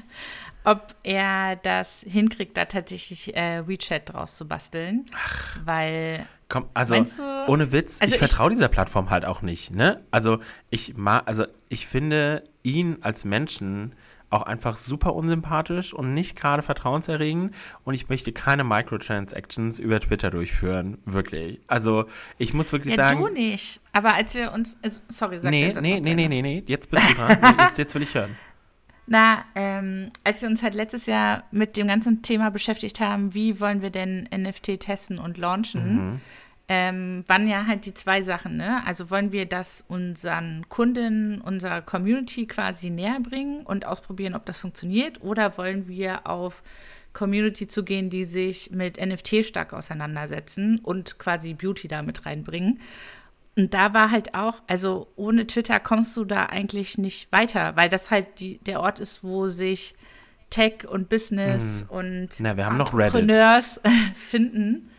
ob 0.64 0.94
er 1.02 1.56
das 1.56 2.04
hinkriegt, 2.06 2.56
da 2.56 2.66
tatsächlich 2.66 3.34
äh, 3.34 3.66
WeChat 3.66 4.12
draus 4.12 4.36
zu 4.36 4.46
basteln. 4.46 5.06
Ach, 5.14 5.58
weil. 5.64 6.26
Komm, 6.50 6.66
also 6.74 6.94
du, 6.94 7.44
ohne 7.46 7.72
Witz, 7.72 8.00
also 8.00 8.14
ich 8.14 8.18
vertraue 8.18 8.50
dieser 8.50 8.68
Plattform 8.68 9.10
halt 9.10 9.26
auch 9.26 9.42
nicht, 9.42 9.74
ne? 9.74 10.02
Also 10.10 10.38
ich 10.70 10.96
mag, 10.96 11.22
also 11.26 11.44
ich 11.68 11.86
finde 11.86 12.42
ihn 12.62 12.98
als 13.02 13.26
Menschen 13.26 13.94
auch 14.30 14.42
einfach 14.42 14.76
super 14.76 15.14
unsympathisch 15.14 15.94
und 15.94 16.14
nicht 16.14 16.38
gerade 16.38 16.62
vertrauenserregend. 16.62 17.54
Und 17.84 17.94
ich 17.94 18.08
möchte 18.08 18.32
keine 18.32 18.64
Microtransactions 18.64 19.78
über 19.78 20.00
Twitter 20.00 20.30
durchführen. 20.30 20.98
Wirklich. 21.04 21.60
Also, 21.66 22.06
ich 22.36 22.54
muss 22.54 22.72
wirklich 22.72 22.96
ja, 22.96 23.08
sagen. 23.08 23.20
Du 23.20 23.28
nicht. 23.28 23.80
Aber 23.92 24.14
als 24.14 24.34
wir 24.34 24.52
uns. 24.52 24.76
Sorry, 25.08 25.38
sag 25.38 25.50
Nee, 25.50 25.72
nee, 25.80 26.00
nee, 26.00 26.14
nee, 26.14 26.28
nee, 26.28 26.42
nee. 26.42 26.64
Jetzt 26.66 26.90
bist 26.90 27.10
du 27.10 27.14
dran. 27.14 27.56
jetzt, 27.60 27.78
jetzt 27.78 27.94
will 27.94 28.02
ich 28.02 28.14
hören. 28.14 28.36
Na, 29.10 29.44
ähm, 29.54 30.10
als 30.22 30.42
wir 30.42 30.50
uns 30.50 30.62
halt 30.62 30.74
letztes 30.74 31.06
Jahr 31.06 31.44
mit 31.50 31.78
dem 31.78 31.86
ganzen 31.86 32.20
Thema 32.20 32.50
beschäftigt 32.50 33.00
haben, 33.00 33.32
wie 33.32 33.58
wollen 33.58 33.80
wir 33.80 33.88
denn 33.88 34.28
NFT 34.30 34.80
testen 34.80 35.18
und 35.18 35.38
launchen, 35.38 35.94
mhm. 35.94 36.20
Ähm, 36.68 37.24
waren 37.26 37.48
ja 37.48 37.66
halt 37.66 37.86
die 37.86 37.94
zwei 37.94 38.22
Sachen, 38.22 38.56
ne? 38.56 38.84
Also 38.86 39.10
wollen 39.10 39.32
wir 39.32 39.46
das 39.46 39.84
unseren 39.88 40.68
Kunden, 40.68 41.40
unserer 41.40 41.80
Community 41.80 42.46
quasi 42.46 42.90
näher 42.90 43.18
bringen 43.20 43.64
und 43.64 43.86
ausprobieren, 43.86 44.34
ob 44.34 44.44
das 44.44 44.58
funktioniert, 44.58 45.22
oder 45.22 45.56
wollen 45.56 45.88
wir 45.88 46.26
auf 46.26 46.62
Community 47.14 47.66
zu 47.66 47.84
gehen, 47.84 48.10
die 48.10 48.24
sich 48.24 48.70
mit 48.70 49.00
NFT 49.00 49.46
stark 49.46 49.72
auseinandersetzen 49.72 50.78
und 50.80 51.18
quasi 51.18 51.54
Beauty 51.54 51.88
damit 51.88 52.26
reinbringen. 52.26 52.80
Und 53.56 53.74
da 53.74 53.94
war 53.94 54.10
halt 54.10 54.34
auch, 54.34 54.62
also 54.66 55.08
ohne 55.16 55.46
Twitter 55.46 55.80
kommst 55.80 56.16
du 56.16 56.24
da 56.24 56.46
eigentlich 56.46 56.98
nicht 56.98 57.32
weiter, 57.32 57.74
weil 57.76 57.88
das 57.88 58.10
halt 58.10 58.40
die, 58.40 58.58
der 58.58 58.80
Ort 58.80 59.00
ist, 59.00 59.24
wo 59.24 59.48
sich 59.48 59.94
Tech 60.50 60.86
und 60.88 61.08
Business 61.08 61.84
mm. 61.84 61.92
und 61.92 62.28
Na, 62.38 62.56
wir 62.56 62.66
haben 62.66 62.78
Entrepreneurs 62.78 63.80
finden. 64.14 64.90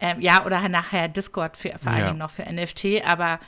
Ähm, 0.00 0.20
ja, 0.20 0.44
oder 0.46 0.68
nachher 0.68 1.08
Discord 1.08 1.56
für, 1.56 1.78
vor 1.78 1.92
allem 1.92 2.06
ja. 2.06 2.14
noch 2.14 2.30
für 2.30 2.50
NFT, 2.50 3.04
aber 3.04 3.38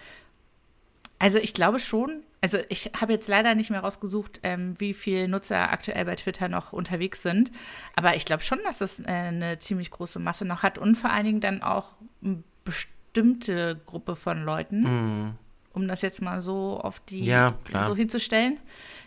also 1.18 1.38
ich 1.38 1.54
glaube 1.54 1.78
schon, 1.78 2.22
also 2.40 2.58
ich 2.68 2.90
habe 3.00 3.12
jetzt 3.12 3.28
leider 3.28 3.54
nicht 3.54 3.70
mehr 3.70 3.80
rausgesucht, 3.80 4.40
ähm, 4.42 4.74
wie 4.78 4.92
viele 4.92 5.28
Nutzer 5.28 5.70
aktuell 5.70 6.04
bei 6.04 6.16
Twitter 6.16 6.48
noch 6.48 6.72
unterwegs 6.72 7.22
sind, 7.22 7.50
aber 7.96 8.16
ich 8.16 8.24
glaube 8.24 8.42
schon, 8.42 8.58
dass 8.64 8.78
das 8.78 9.00
äh, 9.00 9.04
eine 9.06 9.58
ziemlich 9.60 9.90
große 9.90 10.18
Masse 10.18 10.44
noch 10.44 10.62
hat 10.62 10.78
und 10.78 10.96
vor 10.96 11.10
allen 11.10 11.24
Dingen 11.24 11.40
dann 11.40 11.62
auch 11.62 11.94
bestimmt 12.64 12.92
bestimmte 13.12 13.80
Gruppe 13.86 14.16
von 14.16 14.42
Leuten, 14.42 14.82
mm. 14.82 15.38
um 15.74 15.88
das 15.88 16.02
jetzt 16.02 16.22
mal 16.22 16.40
so 16.40 16.80
auf 16.80 17.00
die 17.00 17.24
ja, 17.24 17.54
so 17.84 17.94
hinzustellen, 17.94 18.58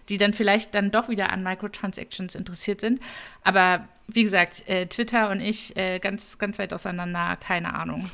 die 0.10 0.18
dann 0.18 0.34
vielleicht 0.34 0.76
dann 0.76 0.92
doch 0.92 1.10
wieder 1.10 1.32
an 1.32 1.44
Microtransactions 1.44 2.36
interessiert 2.36 2.82
sind. 2.82 3.02
Aber 3.44 3.88
wie 4.08 4.24
gesagt, 4.24 4.68
äh, 4.68 4.86
Twitter 4.88 5.30
und 5.30 5.42
ich 5.42 5.76
äh, 5.78 6.00
ganz, 6.00 6.38
ganz 6.38 6.60
weit 6.60 6.74
auseinander, 6.74 7.38
keine 7.38 7.74
Ahnung. 7.74 8.10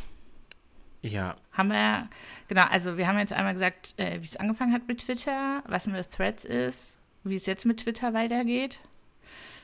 Ja. 1.02 1.36
Haben 1.52 1.70
wir, 1.70 2.10
genau, 2.48 2.66
also 2.70 2.98
wir 2.98 3.08
haben 3.08 3.18
jetzt 3.18 3.34
einmal 3.34 3.54
gesagt, 3.54 3.94
äh, 3.98 4.22
wie 4.22 4.26
es 4.26 4.38
angefangen 4.38 4.74
hat 4.74 4.88
mit 4.88 5.00
Twitter, 5.00 5.64
was 5.68 5.88
mit 5.88 6.10
Threads 6.12 6.46
ist, 6.46 6.98
wie 7.24 7.36
es 7.36 7.46
jetzt 7.46 7.66
mit 7.66 7.82
Twitter 7.82 8.14
weitergeht. 8.14 8.80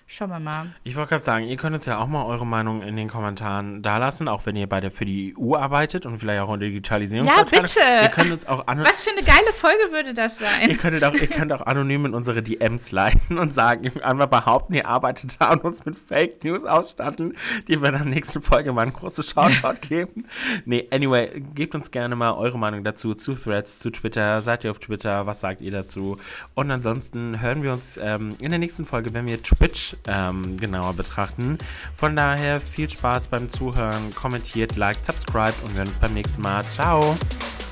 Schauen 0.10 0.30
wir 0.30 0.40
mal. 0.40 0.68
Ich 0.86 0.96
wollte 0.96 1.10
gerade 1.10 1.24
sagen, 1.26 1.46
ihr 1.48 1.58
könnt 1.58 1.76
uns 1.76 1.86
ja 1.86 1.98
auch 1.98 2.08
mal 2.08 2.24
eure 2.24 2.46
Meinung 2.46 2.82
in 2.82 2.96
den 2.96 3.10
Kommentaren 3.10 3.82
dalassen, 3.82 4.30
auch 4.30 4.46
wenn 4.46 4.56
ihr 4.56 4.68
beide 4.68 4.90
für 4.90 5.04
die 5.04 5.36
EU 5.38 5.56
arbeitet 5.56 6.06
und 6.06 6.18
vielleicht 6.18 6.40
auch 6.40 6.54
in 6.54 6.62
Digitalisierung. 6.62 7.28
Ja, 7.28 7.44
bitte. 7.44 7.82
Ihr 8.04 8.08
könnt 8.08 8.32
uns 8.32 8.48
auch 8.48 8.66
Was 8.68 9.04
für 9.04 9.10
eine 9.12 9.22
geile 9.24 9.52
Folge 9.52 9.92
würde 9.92 10.14
das 10.14 10.38
sein? 10.38 10.70
Ihr 10.70 10.78
könnt 10.78 11.04
auch, 11.04 11.14
ihr 11.14 11.28
könnt 11.28 11.52
auch 11.52 11.60
anonym 11.60 12.06
in 12.06 12.14
unsere 12.14 12.42
DMs 12.42 12.94
leiten 12.94 13.38
und 13.38 13.54
sagen, 13.54 13.92
einmal 14.02 14.28
behaupten, 14.28 14.76
ihr 14.76 14.88
arbeitet 14.88 15.42
da 15.42 15.52
und 15.52 15.66
uns 15.66 15.86
mit 15.86 15.98
Fake 15.98 16.42
News 16.42 16.64
ausstatten, 16.64 17.36
die 17.68 17.82
wir 17.82 17.90
in 17.90 17.96
der 17.96 18.06
nächsten 18.06 18.42
Folge 18.42 18.72
mal 18.72 18.86
ein 18.86 18.94
großes 18.94 19.32
Shoutout 19.32 19.82
geben. 19.82 20.26
Nee, 20.64 20.88
anyway, 20.90 21.42
gebt 21.54 21.76
uns 21.76 21.92
gerne 21.92 22.16
mal 22.16 22.32
eure 22.32 22.58
Meinung 22.58 22.86
dazu, 22.86 23.14
zu 23.14 23.36
Threads, 23.36 23.80
zu 23.80 23.90
Twitter. 23.90 24.40
Seid 24.40 24.64
ihr 24.64 24.72
auf 24.72 24.80
Twitter? 24.80 25.26
Was 25.26 25.42
sagt 25.42 25.60
ihr 25.60 25.72
dazu? 25.72 26.16
Und 26.56 26.72
ansonsten 26.72 27.42
hören 27.42 27.62
wir 27.62 27.74
uns 27.74 28.00
ähm, 28.02 28.38
in 28.40 28.52
der 28.52 28.60
nächsten 28.60 28.86
Folge, 28.86 29.14
wenn 29.14 29.28
wir 29.28 29.44
Twitch 29.44 29.97
ähm, 30.08 30.58
genauer 30.58 30.94
betrachten. 30.94 31.58
Von 31.96 32.16
daher 32.16 32.62
viel 32.62 32.90
Spaß 32.90 33.28
beim 33.30 33.50
Zuhören, 33.50 34.14
kommentiert, 34.16 34.76
liked, 34.76 35.06
subscribe 35.06 35.54
und 35.64 35.72
wir 35.72 35.80
hören 35.80 35.88
uns 35.88 36.00
beim 36.00 36.14
nächsten 36.14 36.42
Mal. 36.42 36.64
Ciao. 36.66 37.16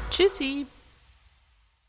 Tschüssi. 0.09 0.65